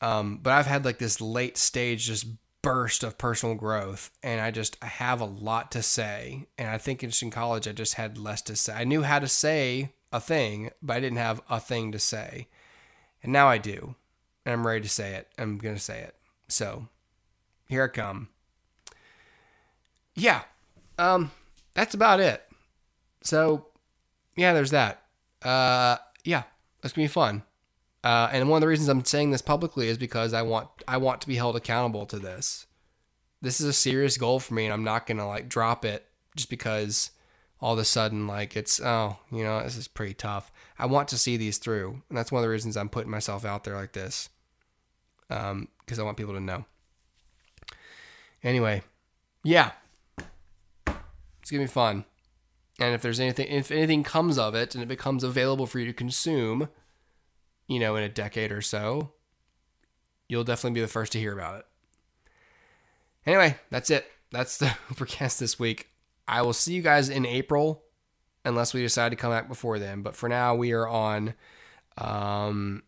Um, 0.00 0.38
but 0.42 0.52
I've 0.52 0.66
had 0.66 0.84
like 0.84 0.98
this 0.98 1.20
late 1.20 1.56
stage 1.56 2.06
just 2.06 2.26
burst 2.62 3.04
of 3.04 3.18
personal 3.18 3.54
growth 3.54 4.10
and 4.22 4.40
I 4.40 4.50
just 4.50 4.76
I 4.82 4.86
have 4.86 5.20
a 5.20 5.26
lot 5.26 5.70
to 5.72 5.82
say 5.82 6.46
and 6.58 6.68
I 6.68 6.76
think 6.76 7.00
just 7.00 7.22
in 7.22 7.30
college 7.30 7.68
I 7.68 7.72
just 7.72 7.94
had 7.94 8.18
less 8.18 8.42
to 8.42 8.56
say. 8.56 8.74
I 8.74 8.84
knew 8.84 9.02
how 9.02 9.18
to 9.18 9.28
say 9.28 9.92
a 10.12 10.20
thing, 10.20 10.70
but 10.82 10.96
I 10.96 11.00
didn't 11.00 11.18
have 11.18 11.40
a 11.48 11.60
thing 11.60 11.92
to 11.92 11.98
say. 11.98 12.48
And 13.22 13.32
now 13.32 13.48
I 13.48 13.58
do. 13.58 13.94
And 14.44 14.52
I'm 14.52 14.66
ready 14.66 14.82
to 14.82 14.88
say 14.88 15.14
it. 15.14 15.28
I'm 15.38 15.58
to 15.58 15.78
say 15.78 16.00
it. 16.00 16.14
So, 16.48 16.88
here 17.68 17.84
I 17.84 17.88
come. 17.88 18.28
Yeah. 20.14 20.42
Um 20.98 21.30
that's 21.74 21.94
about 21.94 22.20
it. 22.20 22.44
So, 23.22 23.66
yeah, 24.36 24.52
there's 24.52 24.70
that. 24.70 25.02
Uh 25.42 25.96
yeah, 26.24 26.42
that's 26.82 26.94
to 26.94 27.00
be 27.00 27.06
fun. 27.06 27.42
Uh, 28.04 28.28
and 28.32 28.48
one 28.48 28.58
of 28.58 28.60
the 28.60 28.68
reasons 28.68 28.88
I'm 28.88 29.04
saying 29.04 29.30
this 29.30 29.42
publicly 29.42 29.88
is 29.88 29.98
because 29.98 30.32
I 30.32 30.42
want 30.42 30.68
I 30.86 30.98
want 30.98 31.20
to 31.22 31.28
be 31.28 31.36
held 31.36 31.56
accountable 31.56 32.06
to 32.06 32.18
this. 32.18 32.66
This 33.40 33.60
is 33.60 33.66
a 33.66 33.72
serious 33.72 34.16
goal 34.16 34.40
for 34.40 34.54
me, 34.54 34.64
and 34.64 34.72
I'm 34.72 34.84
not 34.84 35.06
gonna 35.06 35.26
like 35.26 35.48
drop 35.48 35.84
it 35.84 36.06
just 36.36 36.50
because 36.50 37.10
all 37.60 37.72
of 37.72 37.78
a 37.80 37.84
sudden 37.84 38.28
like 38.28 38.56
it's 38.56 38.80
oh 38.80 39.16
you 39.32 39.42
know 39.42 39.62
this 39.62 39.76
is 39.76 39.88
pretty 39.88 40.14
tough. 40.14 40.52
I 40.78 40.86
want 40.86 41.08
to 41.08 41.18
see 41.18 41.36
these 41.36 41.58
through, 41.58 42.02
and 42.08 42.16
that's 42.16 42.30
one 42.30 42.40
of 42.40 42.44
the 42.44 42.50
reasons 42.50 42.76
I'm 42.76 42.88
putting 42.88 43.10
myself 43.10 43.44
out 43.44 43.64
there 43.64 43.74
like 43.74 43.92
this, 43.92 44.28
because 45.28 45.50
um, 45.50 45.68
I 45.98 46.02
want 46.02 46.16
people 46.16 46.34
to 46.34 46.40
know. 46.40 46.66
Anyway, 48.44 48.82
yeah, 49.42 49.72
it's 50.86 51.50
gonna 51.50 51.64
be 51.64 51.66
fun, 51.66 52.04
and 52.78 52.94
if 52.94 53.02
there's 53.02 53.18
anything 53.18 53.48
if 53.48 53.72
anything 53.72 54.04
comes 54.04 54.38
of 54.38 54.54
it 54.54 54.76
and 54.76 54.84
it 54.84 54.88
becomes 54.88 55.24
available 55.24 55.66
for 55.66 55.80
you 55.80 55.86
to 55.86 55.92
consume 55.92 56.68
you 57.68 57.78
know, 57.78 57.94
in 57.96 58.02
a 58.02 58.08
decade 58.08 58.50
or 58.50 58.62
so, 58.62 59.12
you'll 60.28 60.44
definitely 60.44 60.74
be 60.74 60.80
the 60.80 60.88
first 60.88 61.12
to 61.12 61.18
hear 61.18 61.32
about 61.32 61.60
it. 61.60 61.66
Anyway, 63.26 63.56
that's 63.70 63.90
it. 63.90 64.06
That's 64.32 64.56
the 64.58 64.66
Hoopercast 64.88 65.38
this 65.38 65.58
week. 65.58 65.88
I 66.26 66.42
will 66.42 66.52
see 66.52 66.74
you 66.74 66.82
guys 66.82 67.08
in 67.08 67.24
April, 67.24 67.84
unless 68.44 68.74
we 68.74 68.82
decide 68.82 69.10
to 69.10 69.16
come 69.16 69.30
back 69.30 69.48
before 69.48 69.78
then. 69.78 70.02
But 70.02 70.16
for 70.16 70.28
now, 70.28 70.54
we 70.54 70.72
are 70.72 70.88
on, 70.88 71.34
um, 71.96 72.82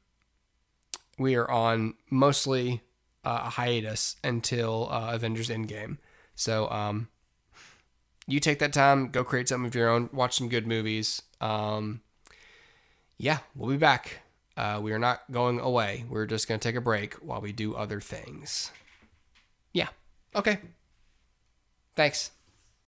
we 1.18 1.36
are 1.36 1.50
on 1.50 1.94
mostly 2.10 2.82
uh, 3.24 3.42
a 3.44 3.50
hiatus 3.50 4.16
until 4.24 4.88
uh, 4.90 5.12
Avengers 5.14 5.48
Endgame. 5.48 5.98
So, 6.34 6.70
um, 6.70 7.08
you 8.26 8.40
take 8.40 8.60
that 8.60 8.72
time, 8.72 9.10
go 9.10 9.24
create 9.24 9.48
something 9.48 9.66
of 9.66 9.74
your 9.74 9.88
own, 9.88 10.08
watch 10.12 10.38
some 10.38 10.48
good 10.48 10.66
movies. 10.66 11.20
Um, 11.40 12.00
yeah, 13.18 13.38
we'll 13.54 13.70
be 13.70 13.76
back. 13.76 14.20
Uh, 14.60 14.78
we 14.78 14.92
are 14.92 14.98
not 14.98 15.22
going 15.30 15.58
away. 15.58 16.04
We're 16.06 16.26
just 16.26 16.46
going 16.46 16.60
to 16.60 16.68
take 16.68 16.76
a 16.76 16.82
break 16.82 17.14
while 17.14 17.40
we 17.40 17.50
do 17.50 17.74
other 17.74 17.98
things. 17.98 18.70
Yeah. 19.72 19.88
Okay. 20.36 20.58
Thanks. 21.96 22.30